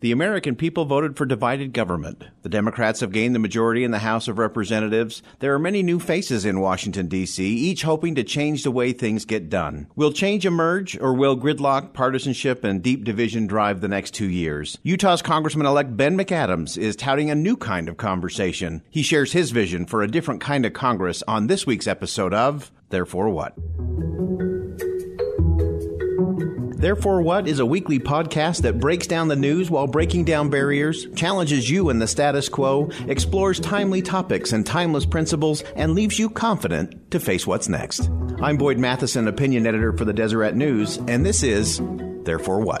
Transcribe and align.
The 0.00 0.12
American 0.12 0.56
people 0.56 0.86
voted 0.86 1.18
for 1.18 1.26
divided 1.26 1.74
government. 1.74 2.24
The 2.40 2.48
Democrats 2.48 3.00
have 3.00 3.12
gained 3.12 3.34
the 3.34 3.38
majority 3.38 3.84
in 3.84 3.90
the 3.90 3.98
House 3.98 4.28
of 4.28 4.38
Representatives. 4.38 5.22
There 5.40 5.52
are 5.52 5.58
many 5.58 5.82
new 5.82 6.00
faces 6.00 6.46
in 6.46 6.60
Washington, 6.60 7.06
D.C., 7.06 7.44
each 7.44 7.82
hoping 7.82 8.14
to 8.14 8.24
change 8.24 8.62
the 8.62 8.70
way 8.70 8.94
things 8.94 9.26
get 9.26 9.50
done. 9.50 9.88
Will 9.96 10.10
change 10.10 10.46
emerge, 10.46 10.98
or 10.98 11.12
will 11.12 11.36
gridlock, 11.36 11.92
partisanship, 11.92 12.64
and 12.64 12.82
deep 12.82 13.04
division 13.04 13.46
drive 13.46 13.82
the 13.82 13.88
next 13.88 14.14
two 14.14 14.30
years? 14.30 14.78
Utah's 14.82 15.20
Congressman 15.20 15.66
elect 15.66 15.94
Ben 15.94 16.16
McAdams 16.16 16.78
is 16.78 16.96
touting 16.96 17.30
a 17.30 17.34
new 17.34 17.58
kind 17.58 17.86
of 17.86 17.98
conversation. 17.98 18.80
He 18.88 19.02
shares 19.02 19.32
his 19.32 19.50
vision 19.50 19.84
for 19.84 20.02
a 20.02 20.08
different 20.08 20.40
kind 20.40 20.64
of 20.64 20.72
Congress 20.72 21.22
on 21.28 21.46
this 21.46 21.66
week's 21.66 21.86
episode 21.86 22.32
of 22.32 22.72
Therefore 22.88 23.28
What? 23.28 23.54
Therefore 26.80 27.20
What 27.20 27.46
is 27.46 27.58
a 27.58 27.66
weekly 27.66 27.98
podcast 27.98 28.62
that 28.62 28.80
breaks 28.80 29.06
down 29.06 29.28
the 29.28 29.36
news 29.36 29.70
while 29.70 29.86
breaking 29.86 30.24
down 30.24 30.48
barriers, 30.48 31.06
challenges 31.14 31.68
you 31.68 31.90
in 31.90 31.98
the 31.98 32.06
status 32.06 32.48
quo, 32.48 32.88
explores 33.06 33.60
timely 33.60 34.00
topics 34.00 34.52
and 34.52 34.64
timeless 34.64 35.04
principles, 35.04 35.60
and 35.76 35.94
leaves 35.94 36.18
you 36.18 36.30
confident 36.30 37.10
to 37.10 37.20
face 37.20 37.46
what's 37.46 37.68
next. 37.68 38.08
I'm 38.40 38.56
Boyd 38.56 38.78
Matheson, 38.78 39.28
opinion 39.28 39.66
editor 39.66 39.92
for 39.92 40.06
the 40.06 40.14
Deseret 40.14 40.54
News, 40.54 40.96
and 40.96 41.26
this 41.26 41.42
is 41.42 41.82
Therefore 42.24 42.60
What? 42.60 42.80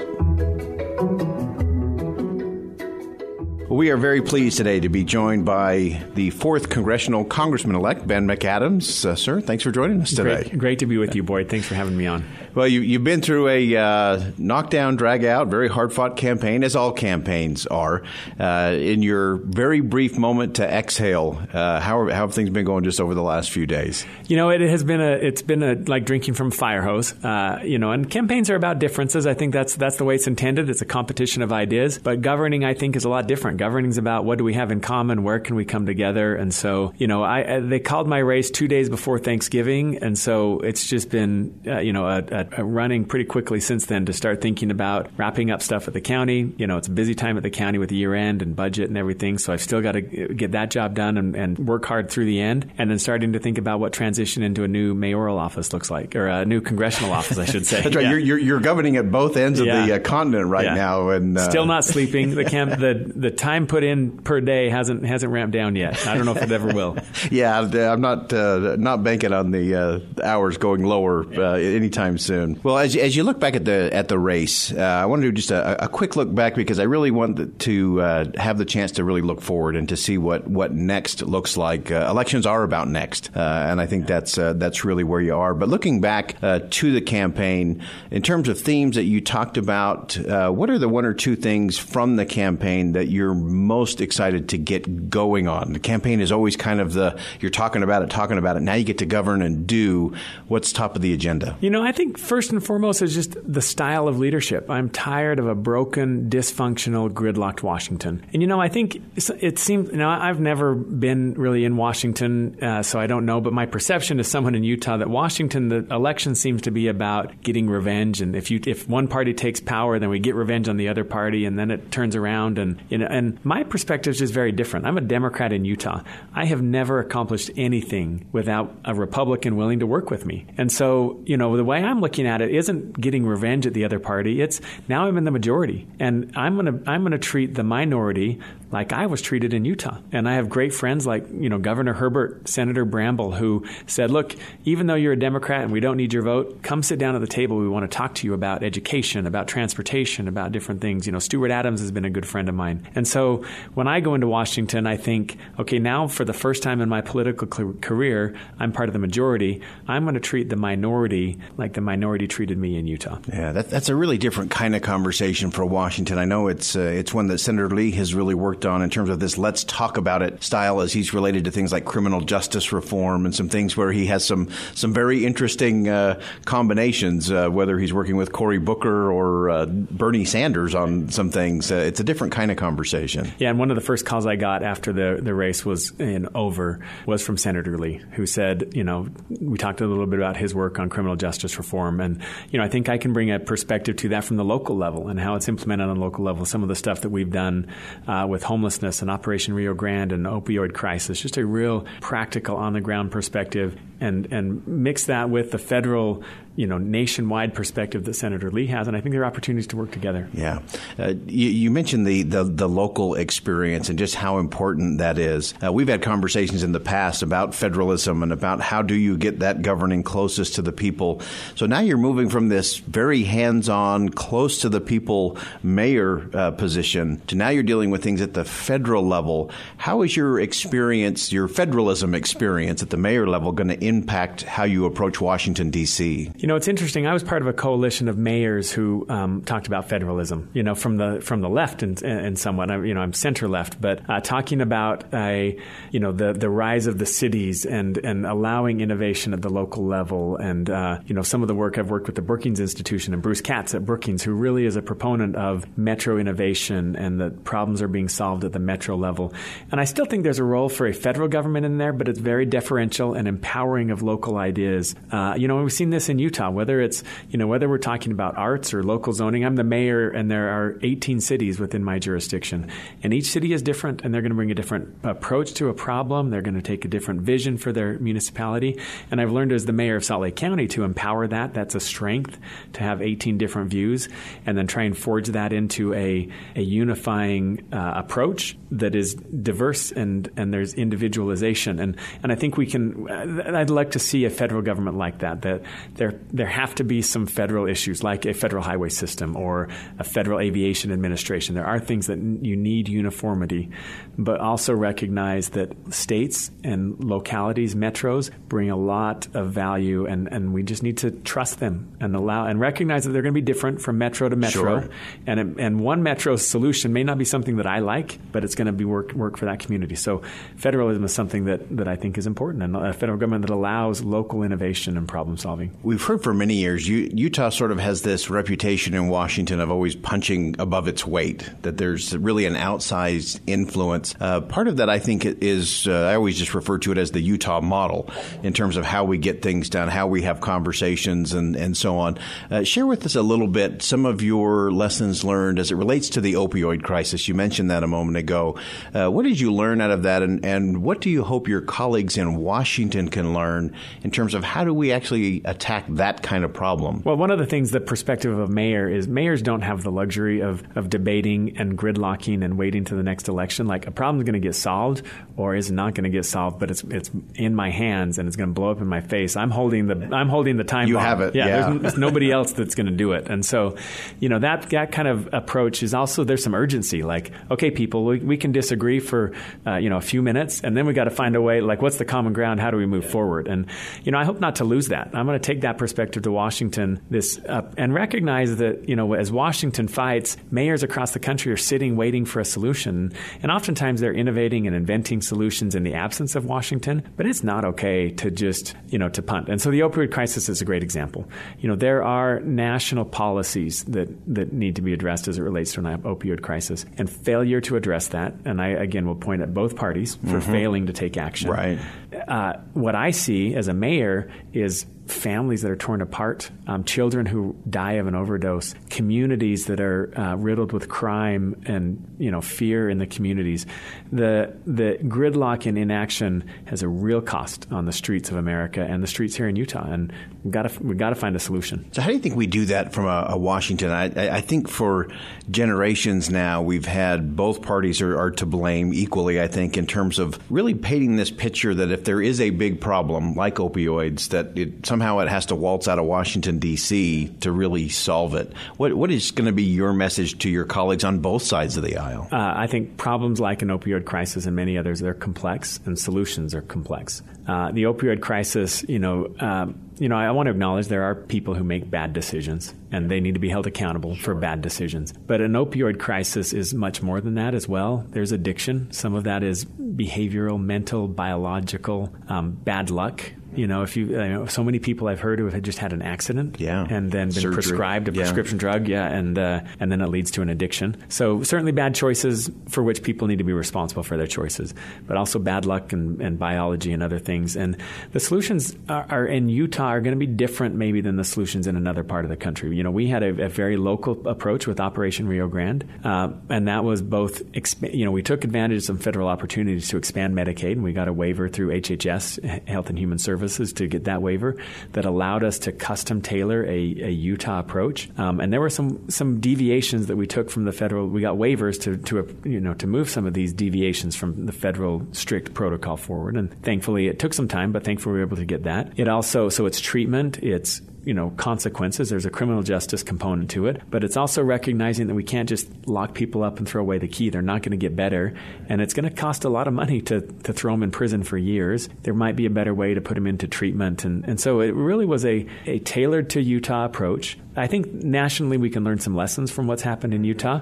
We 3.70 3.90
are 3.90 3.96
very 3.96 4.20
pleased 4.20 4.56
today 4.56 4.80
to 4.80 4.88
be 4.88 5.04
joined 5.04 5.44
by 5.44 6.02
the 6.14 6.30
fourth 6.30 6.70
congressional 6.70 7.24
congressman 7.24 7.76
elect, 7.76 8.04
Ben 8.04 8.26
McAdams. 8.26 9.04
Uh, 9.04 9.14
sir, 9.14 9.40
thanks 9.40 9.62
for 9.62 9.70
joining 9.70 10.02
us 10.02 10.10
today. 10.10 10.42
Great, 10.42 10.58
great, 10.58 10.78
to 10.80 10.86
be 10.86 10.98
with 10.98 11.14
you, 11.14 11.22
Boyd. 11.22 11.48
Thanks 11.48 11.68
for 11.68 11.76
having 11.76 11.96
me 11.96 12.08
on. 12.08 12.24
Well, 12.54 12.66
you, 12.66 12.94
have 12.94 13.04
been 13.04 13.22
through 13.22 13.48
a 13.48 13.76
uh, 13.76 14.32
knockdown, 14.36 14.96
drag 14.96 15.24
out, 15.24 15.46
very 15.46 15.68
hard 15.68 15.92
fought 15.92 16.16
campaign, 16.16 16.64
as 16.64 16.74
all 16.74 16.92
campaigns 16.92 17.66
are. 17.66 18.02
Uh, 18.38 18.76
in 18.76 19.02
your 19.02 19.36
very 19.36 19.80
brief 19.80 20.18
moment 20.18 20.56
to 20.56 20.66
exhale, 20.66 21.40
uh, 21.52 21.78
how, 21.78 22.08
how, 22.08 22.26
have 22.26 22.34
things 22.34 22.50
been 22.50 22.64
going 22.64 22.82
just 22.82 23.00
over 23.00 23.14
the 23.14 23.22
last 23.22 23.50
few 23.50 23.66
days? 23.66 24.04
You 24.26 24.36
know, 24.36 24.50
it 24.50 24.60
has 24.60 24.82
been 24.82 25.00
a 25.00 25.12
it's 25.12 25.42
been 25.42 25.62
a 25.62 25.74
like 25.74 26.04
drinking 26.04 26.34
from 26.34 26.48
a 26.48 26.50
fire 26.50 26.82
hose. 26.82 27.12
Uh, 27.24 27.60
you 27.64 27.78
know, 27.78 27.92
and 27.92 28.10
campaigns 28.10 28.50
are 28.50 28.56
about 28.56 28.80
differences. 28.80 29.26
I 29.26 29.34
think 29.34 29.52
that's 29.52 29.76
that's 29.76 29.96
the 29.96 30.04
way 30.04 30.16
it's 30.16 30.26
intended. 30.26 30.68
It's 30.68 30.82
a 30.82 30.86
competition 30.86 31.42
of 31.42 31.52
ideas, 31.52 31.98
but 31.98 32.20
governing, 32.20 32.64
I 32.64 32.74
think, 32.74 32.96
is 32.96 33.04
a 33.04 33.08
lot 33.08 33.28
different. 33.28 33.58
Governing 33.58 33.90
is 33.90 33.98
about 33.98 34.24
what 34.24 34.38
do 34.38 34.44
we 34.44 34.54
have 34.54 34.72
in 34.72 34.80
common, 34.80 35.22
where 35.22 35.38
can 35.38 35.54
we 35.54 35.64
come 35.64 35.86
together, 35.86 36.34
and 36.34 36.52
so 36.52 36.92
you 36.98 37.06
know, 37.06 37.22
I 37.22 37.60
they 37.60 37.78
called 37.78 38.08
my 38.08 38.18
race 38.18 38.50
two 38.50 38.66
days 38.66 38.88
before 38.88 39.18
Thanksgiving, 39.18 39.98
and 39.98 40.18
so 40.18 40.58
it's 40.60 40.84
just 40.86 41.10
been 41.10 41.60
uh, 41.66 41.78
you 41.78 41.92
know 41.92 42.06
a, 42.06 42.18
a 42.39 42.39
running 42.58 43.04
pretty 43.04 43.24
quickly 43.24 43.60
since 43.60 43.86
then 43.86 44.06
to 44.06 44.12
start 44.12 44.40
thinking 44.40 44.70
about 44.70 45.10
wrapping 45.16 45.50
up 45.50 45.62
stuff 45.62 45.88
at 45.88 45.94
the 45.94 46.00
county. 46.00 46.52
You 46.56 46.66
know, 46.66 46.78
it's 46.78 46.88
a 46.88 46.92
busy 46.92 47.14
time 47.14 47.36
at 47.36 47.42
the 47.42 47.50
county 47.50 47.78
with 47.78 47.88
the 47.88 47.96
year 47.96 48.14
end 48.14 48.42
and 48.42 48.54
budget 48.54 48.88
and 48.88 48.98
everything. 48.98 49.38
So 49.38 49.52
I've 49.52 49.62
still 49.62 49.80
got 49.80 49.92
to 49.92 50.00
get 50.00 50.52
that 50.52 50.70
job 50.70 50.94
done 50.94 51.18
and, 51.18 51.36
and, 51.36 51.58
work 51.60 51.84
hard 51.84 52.10
through 52.10 52.24
the 52.24 52.40
end. 52.40 52.72
And 52.78 52.90
then 52.90 52.98
starting 52.98 53.34
to 53.34 53.38
think 53.38 53.58
about 53.58 53.80
what 53.80 53.92
transition 53.92 54.42
into 54.42 54.64
a 54.64 54.68
new 54.68 54.94
mayoral 54.94 55.38
office 55.38 55.72
looks 55.72 55.90
like, 55.90 56.16
or 56.16 56.26
a 56.26 56.44
new 56.44 56.60
congressional 56.60 57.12
office, 57.12 57.38
I 57.38 57.44
should 57.44 57.66
say. 57.66 57.82
That's 57.82 57.94
right. 57.94 58.04
Yeah. 58.04 58.10
You're, 58.10 58.18
you're, 58.18 58.38
you're, 58.38 58.60
governing 58.60 58.96
at 58.96 59.10
both 59.10 59.36
ends 59.36 59.60
yeah. 59.60 59.80
of 59.80 59.86
the 59.86 59.94
uh, 59.94 59.98
continent 59.98 60.48
right 60.48 60.64
yeah. 60.64 60.74
now, 60.74 61.10
and 61.10 61.36
uh... 61.36 61.48
still 61.48 61.66
not 61.66 61.84
sleeping. 61.84 62.34
The 62.34 62.44
camp, 62.50 62.78
the 62.78 63.12
the 63.14 63.30
time 63.30 63.66
put 63.66 63.84
in 63.84 64.18
per 64.18 64.40
day 64.40 64.68
hasn't 64.68 65.04
hasn't 65.04 65.32
ramped 65.32 65.52
down 65.52 65.76
yet. 65.76 66.06
I 66.06 66.14
don't 66.14 66.26
know 66.26 66.32
if 66.32 66.42
it 66.42 66.52
ever 66.52 66.72
will. 66.72 66.96
yeah, 67.30 67.58
I'm 67.58 68.00
not 68.00 68.32
uh, 68.32 68.76
not 68.78 69.02
banking 69.02 69.32
on 69.32 69.50
the 69.50 69.74
uh, 69.74 70.00
hours 70.22 70.56
going 70.58 70.84
lower 70.84 71.24
uh, 71.24 71.54
anytime 71.54 72.18
soon. 72.18 72.29
Well, 72.62 72.78
as, 72.78 72.96
as 72.96 73.16
you 73.16 73.24
look 73.24 73.40
back 73.40 73.56
at 73.56 73.64
the 73.64 73.90
at 73.92 74.08
the 74.08 74.18
race, 74.18 74.72
uh, 74.72 74.80
I 74.80 75.06
want 75.06 75.22
to 75.22 75.28
do 75.28 75.32
just 75.32 75.50
a, 75.50 75.84
a, 75.84 75.88
quick 75.88 76.16
look 76.16 76.32
back 76.34 76.54
because 76.54 76.78
I 76.78 76.84
really 76.84 77.10
want 77.10 77.58
to 77.60 78.00
uh, 78.00 78.24
have 78.36 78.58
the 78.58 78.64
chance 78.64 78.92
to 78.92 79.04
really 79.04 79.22
look 79.22 79.40
forward 79.40 79.76
and 79.76 79.88
to 79.88 79.96
see 79.96 80.18
what, 80.18 80.46
what 80.46 80.72
next 80.72 81.22
looks 81.22 81.56
like. 81.56 81.90
Uh, 81.90 82.06
elections 82.08 82.46
are 82.46 82.62
about 82.62 82.88
next, 82.88 83.30
uh, 83.34 83.40
and 83.40 83.80
I 83.80 83.86
think 83.86 84.06
that's 84.06 84.38
uh, 84.38 84.52
that's 84.54 84.84
really 84.84 85.04
where 85.04 85.20
you 85.20 85.34
are. 85.34 85.54
But 85.54 85.68
looking 85.68 86.00
back 86.00 86.36
uh, 86.42 86.60
to 86.70 86.92
the 86.92 87.00
campaign, 87.00 87.82
in 88.10 88.22
terms 88.22 88.48
of 88.48 88.60
themes 88.60 88.96
that 88.96 89.04
you 89.04 89.20
talked 89.20 89.56
about, 89.56 90.14
what 90.14 90.70
are 90.70 90.78
the 90.78 90.88
one 90.88 91.04
or 91.04 91.14
two 91.14 91.36
things 91.36 91.78
from 91.78 92.16
the 92.16 92.26
campaign 92.26 92.92
that 92.92 93.08
you're 93.08 93.34
most 93.34 94.00
excited 94.00 94.48
to 94.50 94.58
get 94.58 95.10
going 95.10 95.48
on? 95.48 95.72
The 95.72 95.80
campaign 95.80 96.20
is 96.20 96.30
always 96.30 96.56
kind 96.56 96.80
of 96.80 96.92
the 96.92 97.18
you're 97.40 97.50
talking 97.50 97.82
about 97.82 98.02
it, 98.02 98.10
talking 98.10 98.38
about 98.38 98.56
it. 98.56 98.60
Now 98.60 98.74
you 98.74 98.84
get 98.84 98.98
to 98.98 99.06
govern 99.06 99.42
and 99.42 99.66
do. 99.66 100.14
What's 100.46 100.72
top 100.72 100.96
of 100.96 101.02
the 101.02 101.12
agenda? 101.12 101.56
You 101.60 101.70
know, 101.70 101.82
I 101.82 101.92
think 101.92 102.19
first 102.20 102.52
and 102.52 102.64
foremost 102.64 103.02
is 103.02 103.14
just 103.14 103.36
the 103.44 103.62
style 103.62 104.08
of 104.08 104.18
leadership. 104.18 104.70
I'm 104.70 104.90
tired 104.90 105.38
of 105.38 105.46
a 105.46 105.54
broken, 105.54 106.30
dysfunctional, 106.30 107.10
gridlocked 107.10 107.62
Washington. 107.62 108.24
And 108.32 108.42
you 108.42 108.48
know, 108.48 108.60
I 108.60 108.68
think 108.68 109.02
it 109.40 109.58
seems. 109.58 109.90
You 109.90 109.96
know, 109.96 110.08
I've 110.08 110.40
never 110.40 110.74
been 110.74 111.34
really 111.34 111.64
in 111.64 111.76
Washington, 111.76 112.62
uh, 112.62 112.82
so 112.82 113.00
I 113.00 113.06
don't 113.06 113.26
know. 113.26 113.40
But 113.40 113.52
my 113.52 113.66
perception 113.66 114.20
as 114.20 114.28
someone 114.28 114.54
in 114.54 114.64
Utah 114.64 114.98
that 114.98 115.08
Washington, 115.08 115.68
the 115.68 115.86
election 115.90 116.34
seems 116.34 116.62
to 116.62 116.70
be 116.70 116.88
about 116.88 117.42
getting 117.42 117.68
revenge. 117.68 118.20
And 118.20 118.36
if 118.36 118.50
you 118.50 118.60
if 118.66 118.88
one 118.88 119.08
party 119.08 119.34
takes 119.34 119.60
power, 119.60 119.98
then 119.98 120.10
we 120.10 120.18
get 120.18 120.34
revenge 120.34 120.68
on 120.68 120.76
the 120.76 120.88
other 120.88 121.04
party, 121.04 121.44
and 121.44 121.58
then 121.58 121.70
it 121.70 121.90
turns 121.90 122.14
around. 122.14 122.58
And 122.58 122.80
you 122.88 122.98
know, 122.98 123.06
and 123.06 123.42
my 123.44 123.64
perspective 123.64 124.12
is 124.12 124.18
just 124.18 124.34
very 124.34 124.52
different. 124.52 124.86
I'm 124.86 124.98
a 124.98 125.02
Democrat 125.02 125.52
in 125.52 125.64
Utah. 125.64 126.02
I 126.34 126.44
have 126.44 126.62
never 126.62 127.00
accomplished 127.00 127.50
anything 127.56 128.28
without 128.32 128.74
a 128.84 128.94
Republican 128.94 129.56
willing 129.56 129.80
to 129.80 129.86
work 129.86 130.10
with 130.10 130.26
me. 130.26 130.46
And 130.58 130.70
so, 130.70 131.20
you 131.24 131.36
know, 131.36 131.56
the 131.56 131.64
way 131.64 131.82
I'm 131.82 132.00
looking 132.00 132.09
at 132.18 132.40
it 132.40 132.50
isn't 132.50 133.00
getting 133.00 133.26
revenge 133.26 133.66
at 133.66 133.74
the 133.74 133.84
other 133.84 133.98
party. 133.98 134.40
It's 134.40 134.60
now 134.88 135.06
I'm 135.06 135.16
in 135.16 135.24
the 135.24 135.30
majority, 135.30 135.86
and 135.98 136.32
I'm 136.36 136.56
gonna 136.56 136.80
I'm 136.86 137.02
gonna 137.02 137.18
treat 137.18 137.54
the 137.54 137.64
minority 137.64 138.40
like 138.70 138.92
I 138.92 139.06
was 139.06 139.20
treated 139.20 139.52
in 139.52 139.64
Utah. 139.64 139.98
And 140.12 140.28
I 140.28 140.34
have 140.34 140.48
great 140.48 140.72
friends 140.72 141.06
like 141.06 141.26
you 141.32 141.48
know 141.48 141.58
Governor 141.58 141.92
Herbert, 141.92 142.48
Senator 142.48 142.84
Bramble, 142.84 143.32
who 143.32 143.66
said, 143.86 144.10
"Look, 144.10 144.34
even 144.64 144.86
though 144.86 144.94
you're 144.94 145.12
a 145.12 145.18
Democrat 145.18 145.62
and 145.62 145.72
we 145.72 145.80
don't 145.80 145.96
need 145.96 146.12
your 146.12 146.22
vote, 146.22 146.62
come 146.62 146.82
sit 146.82 146.98
down 146.98 147.14
at 147.14 147.20
the 147.20 147.26
table. 147.26 147.58
We 147.58 147.68
want 147.68 147.90
to 147.90 147.96
talk 147.96 148.14
to 148.16 148.26
you 148.26 148.34
about 148.34 148.62
education, 148.62 149.26
about 149.26 149.48
transportation, 149.48 150.28
about 150.28 150.52
different 150.52 150.80
things." 150.80 151.06
You 151.06 151.12
know, 151.12 151.18
Stuart 151.18 151.50
Adams 151.50 151.80
has 151.80 151.90
been 151.90 152.04
a 152.04 152.10
good 152.10 152.26
friend 152.26 152.48
of 152.48 152.54
mine, 152.54 152.86
and 152.94 153.06
so 153.06 153.44
when 153.74 153.88
I 153.88 154.00
go 154.00 154.14
into 154.14 154.26
Washington, 154.26 154.86
I 154.86 154.96
think, 154.96 155.36
okay, 155.58 155.78
now 155.78 156.06
for 156.06 156.24
the 156.24 156.32
first 156.32 156.62
time 156.62 156.80
in 156.80 156.88
my 156.88 157.00
political 157.00 157.46
career, 157.46 158.34
I'm 158.58 158.72
part 158.72 158.88
of 158.88 158.92
the 158.92 158.98
majority. 158.98 159.62
I'm 159.88 160.04
going 160.04 160.14
to 160.14 160.20
treat 160.20 160.48
the 160.48 160.56
minority 160.56 161.38
like 161.56 161.74
the 161.74 161.80
minority 161.80 162.28
treated 162.28 162.58
me 162.58 162.78
in 162.78 162.86
Utah. 162.86 163.18
Yeah, 163.28 163.52
that, 163.52 163.70
that's 163.70 163.88
a 163.88 163.94
really 163.94 164.18
different 164.18 164.50
kind 164.50 164.74
of 164.74 164.82
conversation 164.82 165.50
for 165.50 165.64
Washington. 165.64 166.18
I 166.18 166.24
know 166.24 166.48
it's 166.48 166.76
uh, 166.76 166.80
it's 166.80 167.12
one 167.12 167.28
that 167.28 167.38
Senator 167.38 167.68
Lee 167.70 167.90
has 167.92 168.14
really 168.14 168.34
worked 168.34 168.59
on 168.66 168.82
in 168.82 168.90
terms 168.90 169.10
of 169.10 169.20
this 169.20 169.38
"let's 169.38 169.64
talk 169.64 169.96
about 169.96 170.22
it" 170.22 170.42
style, 170.42 170.80
as 170.80 170.92
he's 170.92 171.12
related 171.12 171.44
to 171.44 171.50
things 171.50 171.72
like 171.72 171.84
criminal 171.84 172.20
justice 172.20 172.72
reform 172.72 173.24
and 173.24 173.34
some 173.34 173.48
things 173.48 173.76
where 173.76 173.92
he 173.92 174.06
has 174.06 174.24
some 174.24 174.48
some 174.74 174.92
very 174.92 175.24
interesting 175.24 175.88
uh, 175.88 176.20
combinations. 176.44 177.30
Uh, 177.30 177.48
whether 177.48 177.78
he's 177.78 177.92
working 177.92 178.16
with 178.16 178.32
Cory 178.32 178.58
Booker 178.58 179.10
or 179.10 179.50
uh, 179.50 179.66
Bernie 179.66 180.24
Sanders 180.24 180.74
on 180.74 181.10
some 181.10 181.30
things, 181.30 181.70
uh, 181.70 181.76
it's 181.76 182.00
a 182.00 182.04
different 182.04 182.32
kind 182.32 182.50
of 182.50 182.56
conversation. 182.56 183.30
Yeah, 183.38 183.50
and 183.50 183.58
one 183.58 183.70
of 183.70 183.76
the 183.76 183.82
first 183.82 184.04
calls 184.04 184.26
I 184.26 184.36
got 184.36 184.62
after 184.62 184.92
the 184.92 185.18
the 185.20 185.34
race 185.34 185.64
was 185.64 185.92
in 185.98 186.28
over 186.34 186.80
was 187.06 187.22
from 187.22 187.36
Senator 187.36 187.78
Lee, 187.78 188.00
who 188.12 188.26
said, 188.26 188.72
you 188.74 188.84
know, 188.84 189.08
we 189.40 189.58
talked 189.58 189.80
a 189.80 189.86
little 189.86 190.06
bit 190.06 190.18
about 190.18 190.36
his 190.36 190.54
work 190.54 190.78
on 190.78 190.88
criminal 190.88 191.16
justice 191.16 191.56
reform, 191.58 192.00
and 192.00 192.20
you 192.50 192.58
know, 192.58 192.64
I 192.64 192.68
think 192.68 192.88
I 192.88 192.98
can 192.98 193.12
bring 193.12 193.30
a 193.30 193.38
perspective 193.38 193.96
to 193.96 194.08
that 194.10 194.24
from 194.24 194.36
the 194.36 194.44
local 194.44 194.76
level 194.76 195.08
and 195.08 195.18
how 195.18 195.34
it's 195.34 195.48
implemented 195.48 195.88
on 195.88 195.98
local 195.98 196.24
level. 196.24 196.44
Some 196.44 196.62
of 196.62 196.68
the 196.68 196.74
stuff 196.74 197.02
that 197.02 197.10
we've 197.10 197.30
done 197.30 197.68
uh, 198.06 198.26
with 198.28 198.42
homelessness 198.50 199.00
and 199.00 199.08
Operation 199.08 199.54
Rio 199.54 199.74
Grande 199.74 200.10
and 200.10 200.26
opioid 200.26 200.74
crisis, 200.74 201.20
just 201.20 201.36
a 201.36 201.46
real 201.46 201.86
practical 202.00 202.56
on 202.56 202.72
the 202.72 202.80
ground 202.80 203.12
perspective, 203.12 203.78
and 204.00 204.26
and 204.32 204.66
mix 204.66 205.04
that 205.06 205.30
with 205.30 205.52
the 205.52 205.58
federal 205.58 206.24
you 206.56 206.66
know 206.66 206.78
nationwide 206.78 207.54
perspective 207.54 208.04
that 208.04 208.14
Senator 208.14 208.50
Lee 208.50 208.66
has, 208.66 208.88
and 208.88 208.96
I 208.96 209.00
think 209.00 209.12
there 209.12 209.22
are 209.22 209.26
opportunities 209.26 209.68
to 209.68 209.76
work 209.76 209.92
together. 209.92 210.28
Yeah, 210.32 210.60
uh, 210.98 211.14
you, 211.26 211.48
you, 211.48 211.70
mentioned 211.70 212.06
the, 212.06 212.22
the, 212.22 212.44
the 212.44 212.68
local 212.68 213.14
experience 213.14 213.88
and 213.88 213.98
just 213.98 214.14
how 214.14 214.38
important 214.38 214.98
that 214.98 215.18
is. 215.18 215.54
Uh, 215.64 215.72
we've 215.72 215.88
had 215.88 216.02
conversations 216.02 216.62
in 216.62 216.72
the 216.72 216.80
past 216.80 217.22
about 217.22 217.54
federalism 217.54 218.22
and 218.22 218.32
about 218.32 218.60
how 218.60 218.82
do 218.82 218.94
you 218.94 219.16
get 219.16 219.38
that 219.40 219.62
governing 219.62 220.02
closest 220.02 220.56
to 220.56 220.62
the 220.62 220.72
people. 220.72 221.20
So 221.54 221.66
now 221.66 221.80
you're 221.80 221.98
moving 221.98 222.28
from 222.28 222.48
this 222.48 222.78
very 222.78 223.22
hands-on, 223.22 224.10
close 224.10 224.60
to 224.62 224.68
the 224.68 224.80
people 224.80 225.38
mayor 225.62 226.28
uh, 226.34 226.50
position 226.50 227.20
to 227.28 227.36
now 227.36 227.48
you're 227.50 227.62
dealing 227.62 227.90
with 227.90 228.02
things 228.02 228.20
at 228.20 228.34
the 228.34 228.44
federal 228.44 229.06
level. 229.06 229.50
How 229.76 230.02
is 230.02 230.16
your 230.16 230.40
experience, 230.40 231.32
your 231.32 231.48
federalism 231.48 232.14
experience 232.14 232.82
at 232.82 232.90
the 232.90 232.96
mayor 232.96 233.26
level, 233.26 233.52
going 233.52 233.68
to 233.68 233.84
impact 233.84 234.42
how 234.42 234.64
you 234.64 234.84
approach 234.84 235.20
Washington 235.20 235.70
D.C.? 235.70 236.32
You 236.40 236.46
know, 236.46 236.56
it's 236.56 236.68
interesting. 236.68 237.06
I 237.06 237.12
was 237.12 237.22
part 237.22 237.42
of 237.42 237.48
a 237.48 237.52
coalition 237.52 238.08
of 238.08 238.16
mayors 238.16 238.72
who 238.72 239.04
um, 239.10 239.42
talked 239.42 239.66
about 239.66 239.90
federalism. 239.90 240.48
You 240.54 240.62
know, 240.62 240.74
from 240.74 240.96
the 240.96 241.20
from 241.20 241.42
the 241.42 241.50
left 241.50 241.82
and, 241.82 242.02
and 242.02 242.38
somewhat. 242.38 242.70
I'm, 242.70 242.86
you 242.86 242.94
know, 242.94 243.02
I'm 243.02 243.12
center 243.12 243.46
left, 243.46 243.78
but 243.78 244.08
uh, 244.08 244.20
talking 244.20 244.62
about 244.62 245.12
a, 245.12 245.58
you 245.90 246.00
know, 246.00 246.12
the 246.12 246.32
the 246.32 246.48
rise 246.48 246.86
of 246.86 246.96
the 246.96 247.04
cities 247.04 247.66
and 247.66 247.98
and 247.98 248.24
allowing 248.24 248.80
innovation 248.80 249.34
at 249.34 249.42
the 249.42 249.50
local 249.50 249.84
level, 249.84 250.36
and 250.36 250.70
uh, 250.70 251.00
you 251.04 251.14
know, 251.14 251.20
some 251.20 251.42
of 251.42 251.48
the 251.48 251.54
work 251.54 251.76
I've 251.76 251.90
worked 251.90 252.06
with 252.06 252.16
the 252.16 252.22
Brookings 252.22 252.58
Institution 252.58 253.12
and 253.12 253.22
Bruce 253.22 253.42
Katz 253.42 253.74
at 253.74 253.84
Brookings, 253.84 254.22
who 254.22 254.32
really 254.32 254.64
is 254.64 254.76
a 254.76 254.82
proponent 254.82 255.36
of 255.36 255.66
metro 255.76 256.16
innovation 256.16 256.96
and 256.96 257.20
that 257.20 257.44
problems 257.44 257.82
are 257.82 257.88
being 257.88 258.08
solved 258.08 258.44
at 258.44 258.52
the 258.52 258.58
metro 258.58 258.96
level. 258.96 259.34
And 259.70 259.78
I 259.78 259.84
still 259.84 260.06
think 260.06 260.22
there's 260.22 260.38
a 260.38 260.44
role 260.44 260.70
for 260.70 260.86
a 260.86 260.94
federal 260.94 261.28
government 261.28 261.66
in 261.66 261.76
there, 261.76 261.92
but 261.92 262.08
it's 262.08 262.18
very 262.18 262.46
deferential 262.46 263.12
and 263.12 263.28
empowering 263.28 263.90
of 263.90 264.00
local 264.00 264.38
ideas. 264.38 264.94
Uh, 265.12 265.34
you 265.36 265.46
know, 265.46 265.62
we've 265.62 265.70
seen 265.70 265.90
this 265.90 266.08
in 266.08 266.18
Utah, 266.18 266.29
whether 266.38 266.80
it's, 266.80 267.02
you 267.28 267.38
know, 267.38 267.46
whether 267.46 267.68
we're 267.68 267.78
talking 267.78 268.12
about 268.12 268.36
arts 268.36 268.72
or 268.72 268.82
local 268.82 269.12
zoning. 269.12 269.44
I'm 269.44 269.56
the 269.56 269.64
mayor, 269.64 270.10
and 270.10 270.30
there 270.30 270.48
are 270.50 270.78
18 270.82 271.20
cities 271.20 271.58
within 271.58 271.84
my 271.84 271.98
jurisdiction. 271.98 272.70
And 273.02 273.12
each 273.12 273.26
city 273.26 273.52
is 273.52 273.62
different, 273.62 274.02
and 274.02 274.12
they're 274.12 274.22
going 274.22 274.30
to 274.30 274.36
bring 274.36 274.50
a 274.50 274.54
different 274.54 274.98
approach 275.02 275.54
to 275.54 275.68
a 275.68 275.74
problem. 275.74 276.30
They're 276.30 276.42
going 276.42 276.54
to 276.54 276.62
take 276.62 276.84
a 276.84 276.88
different 276.88 277.22
vision 277.22 277.56
for 277.56 277.72
their 277.72 277.98
municipality. 277.98 278.80
And 279.10 279.20
I've 279.20 279.32
learned 279.32 279.52
as 279.52 279.66
the 279.66 279.72
mayor 279.72 279.96
of 279.96 280.04
Salt 280.04 280.22
Lake 280.22 280.36
County 280.36 280.66
to 280.68 280.84
empower 280.84 281.26
that. 281.28 281.54
That's 281.54 281.74
a 281.74 281.80
strength 281.80 282.38
to 282.74 282.80
have 282.80 283.02
18 283.02 283.38
different 283.38 283.70
views, 283.70 284.08
and 284.46 284.56
then 284.56 284.66
try 284.66 284.84
and 284.84 284.96
forge 284.96 285.28
that 285.28 285.52
into 285.52 285.94
a, 285.94 286.28
a 286.56 286.62
unifying 286.62 287.66
uh, 287.72 287.92
approach 287.96 288.56
that 288.70 288.94
is 288.94 289.14
diverse 289.14 289.92
and, 289.92 290.30
and 290.36 290.52
there's 290.52 290.74
individualization. 290.74 291.78
And, 291.78 291.96
and 292.22 292.32
I 292.32 292.34
think 292.34 292.56
we 292.56 292.66
can, 292.66 293.08
I'd 293.10 293.70
like 293.70 293.92
to 293.92 293.98
see 293.98 294.24
a 294.24 294.30
federal 294.30 294.62
government 294.62 294.96
like 294.96 295.20
that, 295.20 295.42
that 295.42 295.62
there, 295.94 296.19
there 296.32 296.46
have 296.46 296.74
to 296.76 296.84
be 296.84 297.02
some 297.02 297.26
federal 297.26 297.66
issues 297.66 298.02
like 298.02 298.24
a 298.26 298.34
federal 298.34 298.62
highway 298.62 298.88
system 298.88 299.36
or 299.36 299.68
a 299.98 300.04
federal 300.04 300.40
aviation 300.40 300.92
administration. 300.92 301.54
There 301.54 301.66
are 301.66 301.78
things 301.78 302.06
that 302.06 302.18
you 302.18 302.56
need 302.56 302.88
uniformity, 302.88 303.70
but 304.18 304.40
also 304.40 304.74
recognize 304.74 305.50
that 305.50 305.72
states 305.92 306.50
and 306.64 307.02
localities, 307.02 307.74
metros, 307.74 308.30
bring 308.48 308.70
a 308.70 308.76
lot 308.76 309.28
of 309.34 309.52
value 309.52 310.06
and, 310.06 310.28
and 310.28 310.52
we 310.52 310.62
just 310.62 310.82
need 310.82 310.98
to 310.98 311.10
trust 311.10 311.60
them 311.60 311.96
and 312.00 312.14
allow 312.14 312.46
and 312.46 312.60
recognize 312.60 313.04
that 313.04 313.10
they're 313.10 313.22
going 313.22 313.34
to 313.34 313.40
be 313.40 313.44
different 313.44 313.80
from 313.80 313.98
metro 313.98 314.28
to 314.28 314.36
metro. 314.36 314.80
Sure. 314.80 314.90
And, 315.26 315.58
and 315.60 315.80
one 315.80 316.02
metro 316.02 316.36
solution 316.36 316.92
may 316.92 317.04
not 317.04 317.18
be 317.18 317.24
something 317.24 317.56
that 317.56 317.66
I 317.66 317.80
like, 317.80 318.18
but 318.32 318.44
it's 318.44 318.54
going 318.54 318.66
to 318.66 318.72
be 318.72 318.84
work, 318.84 319.12
work 319.12 319.36
for 319.36 319.46
that 319.46 319.58
community. 319.60 319.94
So 319.94 320.22
federalism 320.56 321.04
is 321.04 321.12
something 321.12 321.44
that, 321.44 321.76
that 321.76 321.88
I 321.88 321.96
think 321.96 322.18
is 322.18 322.26
important 322.26 322.62
and 322.62 322.76
a 322.76 322.92
federal 322.92 323.18
government 323.18 323.46
that 323.46 323.52
allows 323.52 324.02
local 324.02 324.42
innovation 324.42 324.96
and 324.96 325.08
problem 325.08 325.36
solving. 325.36 325.76
We've 325.82 326.00
heard 326.10 326.24
for 326.24 326.34
many 326.34 326.54
years, 326.54 326.88
Utah 326.88 327.50
sort 327.50 327.70
of 327.70 327.78
has 327.78 328.02
this 328.02 328.28
reputation 328.28 328.94
in 328.94 329.06
Washington 329.06 329.60
of 329.60 329.70
always 329.70 329.94
punching 329.94 330.56
above 330.58 330.88
its 330.88 331.06
weight, 331.06 331.48
that 331.62 331.76
there's 331.76 332.16
really 332.16 332.46
an 332.46 332.54
outsized 332.54 333.38
influence. 333.46 334.16
Uh, 334.18 334.40
part 334.40 334.66
of 334.66 334.78
that, 334.78 334.90
I 334.90 334.98
think, 334.98 335.24
is 335.24 335.86
uh, 335.86 335.92
I 335.92 336.16
always 336.16 336.36
just 336.36 336.52
refer 336.52 336.78
to 336.78 336.90
it 336.90 336.98
as 336.98 337.12
the 337.12 337.20
Utah 337.20 337.60
model 337.60 338.10
in 338.42 338.52
terms 338.52 338.76
of 338.76 338.84
how 338.84 339.04
we 339.04 339.18
get 339.18 339.40
things 339.40 339.70
done, 339.70 339.86
how 339.86 340.08
we 340.08 340.22
have 340.22 340.40
conversations, 340.40 341.32
and, 341.32 341.54
and 341.54 341.76
so 341.76 341.98
on. 341.98 342.18
Uh, 342.50 342.64
share 342.64 342.88
with 342.88 343.06
us 343.06 343.14
a 343.14 343.22
little 343.22 343.46
bit 343.46 343.80
some 343.80 344.04
of 344.04 344.20
your 344.20 344.72
lessons 344.72 345.22
learned 345.22 345.60
as 345.60 345.70
it 345.70 345.76
relates 345.76 346.08
to 346.08 346.20
the 346.20 346.32
opioid 346.32 346.82
crisis. 346.82 347.28
You 347.28 347.34
mentioned 347.34 347.70
that 347.70 347.84
a 347.84 347.86
moment 347.86 348.16
ago. 348.16 348.58
Uh, 348.92 349.08
what 349.10 349.22
did 349.22 349.38
you 349.38 349.52
learn 349.52 349.80
out 349.80 349.92
of 349.92 350.02
that, 350.02 350.24
and, 350.24 350.44
and 350.44 350.82
what 350.82 351.00
do 351.00 351.08
you 351.08 351.22
hope 351.22 351.46
your 351.46 351.60
colleagues 351.60 352.18
in 352.18 352.34
Washington 352.34 353.10
can 353.10 353.32
learn 353.32 353.76
in 354.02 354.10
terms 354.10 354.34
of 354.34 354.42
how 354.42 354.64
do 354.64 354.74
we 354.74 354.90
actually 354.90 355.42
attack 355.44 355.84
that 356.00 356.22
kind 356.22 356.44
of 356.44 356.52
problem? 356.52 357.02
Well, 357.04 357.16
one 357.16 357.30
of 357.30 357.38
the 357.38 357.46
things, 357.46 357.70
the 357.70 357.80
perspective 357.80 358.36
of 358.36 358.50
mayor 358.50 358.88
is 358.88 359.06
mayors 359.06 359.42
don't 359.42 359.60
have 359.60 359.82
the 359.82 359.92
luxury 359.92 360.40
of, 360.40 360.64
of 360.76 360.88
debating 360.90 361.58
and 361.58 361.78
gridlocking 361.78 362.42
and 362.44 362.58
waiting 362.58 362.84
to 362.86 362.94
the 362.94 363.02
next 363.02 363.28
election. 363.28 363.66
Like 363.66 363.86
a 363.86 363.90
problem 363.90 364.20
is 364.20 364.24
going 364.24 364.40
to 364.40 364.46
get 364.46 364.54
solved 364.54 365.02
or 365.36 365.54
is 365.54 365.70
not 365.70 365.94
going 365.94 366.04
to 366.04 366.10
get 366.10 366.24
solved, 366.24 366.58
but 366.58 366.70
it's 366.70 366.82
it's 366.84 367.10
in 367.34 367.54
my 367.54 367.70
hands 367.70 368.18
and 368.18 368.26
it's 368.26 368.36
going 368.36 368.48
to 368.48 368.54
blow 368.54 368.70
up 368.70 368.80
in 368.80 368.86
my 368.86 369.00
face. 369.00 369.36
I'm 369.36 369.50
holding 369.50 369.86
the 369.86 370.14
I'm 370.14 370.28
holding 370.28 370.56
the 370.56 370.64
time. 370.64 370.88
You 370.88 370.94
bomb. 370.94 371.04
have 371.04 371.20
it. 371.20 371.34
Yeah, 371.34 371.46
yeah. 371.46 371.68
There's, 371.68 371.82
there's 371.82 371.98
nobody 371.98 372.32
else 372.32 372.52
that's 372.52 372.74
going 372.74 372.86
to 372.86 372.92
do 372.92 373.12
it. 373.12 373.28
And 373.28 373.44
so, 373.44 373.76
you 374.18 374.30
know, 374.30 374.38
that 374.38 374.70
that 374.70 374.92
kind 374.92 375.06
of 375.06 375.28
approach 375.32 375.82
is 375.82 375.92
also 375.92 376.24
there's 376.24 376.42
some 376.42 376.54
urgency. 376.54 377.02
Like, 377.02 377.30
okay, 377.50 377.70
people, 377.70 378.06
we, 378.06 378.18
we 378.20 378.36
can 378.38 378.52
disagree 378.52 379.00
for 379.00 379.34
uh, 379.66 379.76
you 379.76 379.90
know 379.90 379.98
a 379.98 380.02
few 380.02 380.22
minutes, 380.22 380.62
and 380.62 380.74
then 380.76 380.86
we 380.86 380.94
got 380.94 381.04
to 381.04 381.10
find 381.10 381.36
a 381.36 381.42
way. 381.42 381.60
Like, 381.60 381.82
what's 381.82 381.98
the 381.98 382.06
common 382.06 382.32
ground? 382.32 382.58
How 382.58 382.70
do 382.70 382.78
we 382.78 382.86
move 382.86 383.04
forward? 383.04 383.48
And 383.48 383.66
you 384.02 384.12
know, 384.12 384.18
I 384.18 384.24
hope 384.24 384.40
not 384.40 384.56
to 384.56 384.64
lose 384.64 384.88
that. 384.88 385.10
I'm 385.12 385.26
going 385.26 385.38
to 385.38 385.46
take 385.46 385.60
that 385.60 385.76
perspective 385.76 385.89
to 385.92 386.32
Washington 386.32 387.00
this 387.10 387.38
uh, 387.48 387.62
and 387.76 387.94
recognize 387.94 388.56
that 388.56 388.88
you 388.88 388.96
know 388.96 389.14
as 389.14 389.32
Washington 389.32 389.88
fights, 389.88 390.36
mayors 390.50 390.82
across 390.82 391.12
the 391.12 391.18
country 391.18 391.52
are 391.52 391.56
sitting 391.56 391.96
waiting 391.96 392.24
for 392.24 392.40
a 392.40 392.44
solution, 392.44 393.12
and 393.42 393.50
oftentimes 393.50 394.00
they're 394.00 394.12
innovating 394.12 394.66
and 394.66 394.74
inventing 394.74 395.20
solutions 395.20 395.74
in 395.74 395.82
the 395.82 395.94
absence 395.94 396.34
of 396.34 396.44
Washington. 396.44 397.02
But 397.16 397.26
it's 397.26 397.42
not 397.42 397.64
okay 397.64 398.10
to 398.10 398.30
just 398.30 398.74
you 398.88 398.98
know 398.98 399.08
to 399.10 399.22
punt. 399.22 399.48
And 399.48 399.60
so 399.60 399.70
the 399.70 399.80
opioid 399.80 400.12
crisis 400.12 400.48
is 400.48 400.60
a 400.60 400.64
great 400.64 400.82
example. 400.82 401.28
You 401.58 401.68
know, 401.68 401.76
there 401.76 402.02
are 402.02 402.40
national 402.40 403.04
policies 403.04 403.84
that 403.84 404.08
that 404.34 404.52
need 404.52 404.76
to 404.76 404.82
be 404.82 404.92
addressed 404.92 405.28
as 405.28 405.38
it 405.38 405.42
relates 405.42 405.72
to 405.74 405.80
an 405.80 406.02
opioid 406.02 406.42
crisis, 406.42 406.86
and 406.98 407.08
failure 407.08 407.60
to 407.62 407.76
address 407.76 408.08
that. 408.08 408.34
And 408.44 408.60
I 408.60 408.68
again 408.68 409.06
will 409.06 409.16
point 409.16 409.42
at 409.42 409.52
both 409.54 409.76
parties 409.76 410.16
for 410.16 410.40
mm-hmm. 410.40 410.52
failing 410.52 410.86
to 410.86 410.92
take 410.92 411.16
action. 411.16 411.50
Right. 411.50 411.78
Uh, 412.12 412.54
what 412.72 412.94
I 412.94 413.10
see 413.12 413.54
as 413.54 413.68
a 413.68 413.74
mayor 413.74 414.30
is 414.52 414.86
families 415.10 415.62
that 415.62 415.70
are 415.70 415.76
torn 415.76 416.00
apart, 416.00 416.50
um, 416.66 416.84
children 416.84 417.26
who 417.26 417.56
die 417.68 417.94
of 417.94 418.06
an 418.06 418.14
overdose, 418.14 418.74
communities 418.88 419.66
that 419.66 419.80
are 419.80 420.16
uh, 420.18 420.36
riddled 420.36 420.72
with 420.72 420.88
crime 420.88 421.60
and 421.66 422.16
you 422.18 422.30
know 422.30 422.40
fear 422.40 422.88
in 422.88 422.98
the 422.98 423.06
communities. 423.06 423.66
The 424.12 424.56
the 424.66 424.98
gridlock 425.02 425.66
and 425.66 425.76
inaction 425.76 426.44
has 426.66 426.82
a 426.82 426.88
real 426.88 427.20
cost 427.20 427.66
on 427.70 427.86
the 427.86 427.92
streets 427.92 428.30
of 428.30 428.36
America 428.36 428.82
and 428.82 429.02
the 429.02 429.06
streets 429.06 429.34
here 429.34 429.48
in 429.48 429.56
Utah, 429.56 429.90
and 429.90 430.12
we've 430.44 430.52
got 430.52 430.68
to 430.68 430.82
we 430.82 430.94
got 430.94 431.10
to 431.10 431.16
find 431.16 431.36
a 431.36 431.40
solution. 431.40 431.90
So, 431.92 432.02
how 432.02 432.08
do 432.08 432.14
you 432.14 432.20
think 432.20 432.36
we 432.36 432.46
do 432.46 432.66
that 432.66 432.92
from 432.92 433.06
a, 433.06 433.26
a 433.30 433.38
Washington? 433.38 433.90
I, 433.90 434.36
I, 434.36 434.40
think 434.40 434.68
for 434.68 435.08
generations 435.50 436.30
now, 436.30 436.62
we've 436.62 436.86
had 436.86 437.36
both 437.36 437.62
parties 437.62 438.00
are, 438.00 438.18
are 438.18 438.30
to 438.32 438.46
blame 438.46 438.94
equally. 438.94 439.40
I 439.40 439.48
think 439.48 439.76
in 439.76 439.86
terms 439.86 440.18
of 440.18 440.38
really 440.50 440.74
painting 440.74 441.16
this 441.16 441.30
picture 441.30 441.74
that 441.74 441.90
if 441.90 441.99
there 442.04 442.22
is 442.22 442.40
a 442.40 442.50
big 442.50 442.80
problem 442.80 443.34
like 443.34 443.56
opioids, 443.56 444.28
that 444.28 444.56
it 444.56 444.86
somehow 444.86 445.10
somehow 445.10 445.24
it 445.24 445.28
has 445.28 445.46
to 445.46 445.54
waltz 445.54 445.88
out 445.88 445.98
of 445.98 446.04
Washington 446.04 446.58
D.C. 446.58 447.28
to 447.40 447.50
really 447.50 447.88
solve 447.88 448.34
it. 448.34 448.52
What 448.76 448.94
what 448.94 449.10
is 449.10 449.30
going 449.30 449.46
to 449.46 449.52
be 449.52 449.62
your 449.62 449.92
message 449.92 450.38
to 450.40 450.50
your 450.50 450.64
colleagues 450.64 451.04
on 451.04 451.20
both 451.20 451.42
sides 451.42 451.76
of 451.76 451.82
the 451.82 451.96
aisle? 451.96 452.28
Uh, 452.30 452.52
I 452.56 452.66
think 452.66 452.96
problems 452.96 453.40
like 453.40 453.62
an 453.62 453.68
opioid 453.68 454.04
crisis 454.04 454.46
and 454.46 454.54
many 454.54 454.78
others 454.78 455.00
they're 455.00 455.14
complex, 455.14 455.80
and 455.86 455.98
solutions 455.98 456.54
are 456.54 456.62
complex. 456.62 457.22
Uh, 457.46 457.72
the 457.72 457.84
opioid 457.84 458.20
crisis, 458.20 458.84
you 458.88 458.98
know. 458.98 459.34
Um, 459.40 459.89
you 460.00 460.08
know, 460.08 460.16
I 460.16 460.30
want 460.30 460.46
to 460.46 460.50
acknowledge 460.50 460.88
there 460.88 461.02
are 461.02 461.14
people 461.14 461.54
who 461.54 461.62
make 461.62 461.90
bad 461.90 462.14
decisions 462.14 462.72
and 462.90 463.10
they 463.10 463.20
need 463.20 463.34
to 463.34 463.40
be 463.40 463.50
held 463.50 463.66
accountable 463.66 464.14
sure. 464.14 464.34
for 464.34 464.34
bad 464.34 464.62
decisions. 464.62 465.12
But 465.12 465.42
an 465.42 465.52
opioid 465.52 466.00
crisis 466.00 466.54
is 466.54 466.72
much 466.72 467.02
more 467.02 467.20
than 467.20 467.34
that 467.34 467.54
as 467.54 467.68
well. 467.68 468.06
There's 468.08 468.32
addiction. 468.32 468.90
Some 468.92 469.14
of 469.14 469.24
that 469.24 469.42
is 469.42 469.66
behavioral, 469.66 470.58
mental, 470.58 471.06
biological, 471.06 472.12
um, 472.28 472.52
bad 472.52 472.88
luck. 472.88 473.30
You 473.60 473.66
know, 473.66 473.82
if 473.82 473.94
you, 473.94 474.06
you 474.06 474.16
know, 474.16 474.46
so 474.46 474.64
many 474.64 474.78
people 474.78 475.06
I've 475.06 475.20
heard 475.20 475.38
who 475.38 475.46
have 475.46 475.60
just 475.60 475.78
had 475.78 475.92
an 475.92 476.00
accident, 476.00 476.58
yeah. 476.58 476.86
and 476.88 477.12
then 477.12 477.28
been 477.28 477.32
Surgery. 477.32 477.52
prescribed 477.52 478.08
a 478.08 478.12
yeah. 478.12 478.22
prescription 478.22 478.56
drug, 478.56 478.88
yeah, 478.88 479.06
and 479.06 479.38
uh, 479.38 479.60
and 479.78 479.92
then 479.92 480.00
it 480.00 480.08
leads 480.08 480.30
to 480.30 480.40
an 480.40 480.48
addiction. 480.48 480.96
So 481.10 481.42
certainly 481.42 481.72
bad 481.72 481.94
choices 481.94 482.50
for 482.70 482.82
which 482.82 483.02
people 483.02 483.28
need 483.28 483.36
to 483.36 483.44
be 483.44 483.52
responsible 483.52 484.02
for 484.02 484.16
their 484.16 484.26
choices, 484.26 484.72
but 485.06 485.18
also 485.18 485.38
bad 485.38 485.66
luck 485.66 485.92
and, 485.92 486.22
and 486.22 486.38
biology 486.38 486.90
and 486.90 487.02
other 487.02 487.18
things. 487.18 487.54
And 487.54 487.76
the 488.12 488.20
solutions 488.20 488.74
are, 488.88 489.06
are 489.10 489.26
in 489.26 489.50
Utah 489.50 489.88
are 489.88 490.00
going 490.00 490.14
to 490.14 490.18
be 490.18 490.26
different 490.26 490.74
maybe 490.74 491.02
than 491.02 491.16
the 491.16 491.24
solutions 491.24 491.66
in 491.66 491.76
another 491.76 492.02
part 492.02 492.24
of 492.24 492.30
the 492.30 492.38
country. 492.38 492.74
You 492.74 492.82
know, 492.82 492.90
we 492.90 493.08
had 493.08 493.22
a, 493.22 493.44
a 493.44 493.48
very 493.50 493.76
local 493.76 494.26
approach 494.26 494.66
with 494.66 494.80
Operation 494.80 495.28
Rio 495.28 495.48
Grande, 495.48 495.86
uh, 496.02 496.30
and 496.48 496.66
that 496.66 496.82
was 496.82 497.02
both, 497.02 497.44
exp- 497.52 497.92
you 497.92 498.06
know, 498.06 498.10
we 498.10 498.22
took 498.22 498.42
advantage 498.42 498.78
of 498.78 498.84
some 498.84 498.98
federal 498.98 499.28
opportunities 499.28 499.88
to 499.88 499.98
expand 499.98 500.34
Medicaid, 500.34 500.72
and 500.72 500.82
we 500.82 500.94
got 500.94 501.08
a 501.08 501.12
waiver 501.12 501.46
through 501.46 501.68
HHS, 501.80 502.66
Health 502.66 502.88
and 502.88 502.98
Human 502.98 503.18
Services, 503.18 503.49
to 503.58 503.86
get 503.86 504.04
that 504.04 504.22
waiver 504.22 504.56
that 504.92 505.04
allowed 505.04 505.44
us 505.44 505.58
to 505.60 505.72
custom 505.72 506.22
tailor 506.22 506.64
a, 506.64 506.68
a 506.68 507.10
Utah 507.10 507.58
approach. 507.58 508.08
Um, 508.18 508.40
and 508.40 508.52
there 508.52 508.60
were 508.60 508.70
some 508.70 509.08
some 509.10 509.40
deviations 509.40 510.06
that 510.06 510.16
we 510.16 510.26
took 510.26 510.50
from 510.50 510.64
the 510.64 510.72
federal. 510.72 511.06
We 511.08 511.20
got 511.20 511.36
waivers 511.36 511.80
to 511.82 511.96
to 511.96 512.36
you 512.48 512.60
know 512.60 512.74
to 512.74 512.86
move 512.86 513.08
some 513.08 513.26
of 513.26 513.34
these 513.34 513.52
deviations 513.52 514.16
from 514.16 514.46
the 514.46 514.52
federal 514.52 515.06
strict 515.12 515.54
protocol 515.54 515.96
forward, 515.96 516.36
and 516.36 516.50
thankfully 516.62 517.08
it 517.08 517.18
took 517.18 517.34
some 517.34 517.48
time, 517.48 517.72
but 517.72 517.84
thankfully 517.84 518.14
we 518.14 518.18
were 518.20 518.26
able 518.26 518.36
to 518.36 518.44
get 518.44 518.64
that. 518.64 518.92
It 518.96 519.08
also 519.08 519.48
so 519.48 519.66
it's 519.66 519.80
treatment, 519.80 520.38
it's 520.38 520.80
you 521.04 521.14
know 521.14 521.30
consequences. 521.36 522.10
There's 522.10 522.26
a 522.26 522.30
criminal 522.30 522.62
justice 522.62 523.02
component 523.02 523.50
to 523.50 523.66
it, 523.66 523.82
but 523.90 524.04
it's 524.04 524.16
also 524.16 524.42
recognizing 524.42 525.06
that 525.06 525.14
we 525.14 525.24
can't 525.24 525.48
just 525.48 525.68
lock 525.86 526.14
people 526.14 526.42
up 526.42 526.58
and 526.58 526.68
throw 526.68 526.82
away 526.82 526.98
the 526.98 527.08
key. 527.08 527.30
They're 527.30 527.42
not 527.42 527.62
going 527.62 527.72
to 527.72 527.76
get 527.76 527.96
better, 527.96 528.34
and 528.68 528.80
it's 528.80 528.94
going 528.94 529.08
to 529.08 529.14
cost 529.14 529.44
a 529.44 529.48
lot 529.48 529.68
of 529.68 529.74
money 529.74 530.00
to 530.02 530.20
to 530.20 530.52
throw 530.52 530.72
them 530.72 530.82
in 530.82 530.90
prison 530.90 531.22
for 531.22 531.38
years. 531.38 531.88
There 532.02 532.14
might 532.14 532.36
be 532.36 532.46
a 532.46 532.50
better 532.50 532.74
way 532.74 532.94
to 532.94 533.00
put 533.00 533.14
them 533.14 533.26
into 533.26 533.46
treatment, 533.48 534.04
and 534.04 534.24
and 534.24 534.40
so 534.40 534.60
it 534.60 534.74
really 534.74 535.06
was 535.06 535.24
a 535.24 535.46
a 535.66 535.78
tailored 535.80 536.30
to 536.30 536.42
Utah 536.42 536.84
approach. 536.84 537.38
I 537.60 537.66
think 537.66 537.92
nationally 537.92 538.56
we 538.56 538.70
can 538.70 538.84
learn 538.84 538.98
some 538.98 539.14
lessons 539.14 539.50
from 539.50 539.66
what's 539.66 539.82
happened 539.82 540.14
in 540.14 540.24
Utah, 540.24 540.60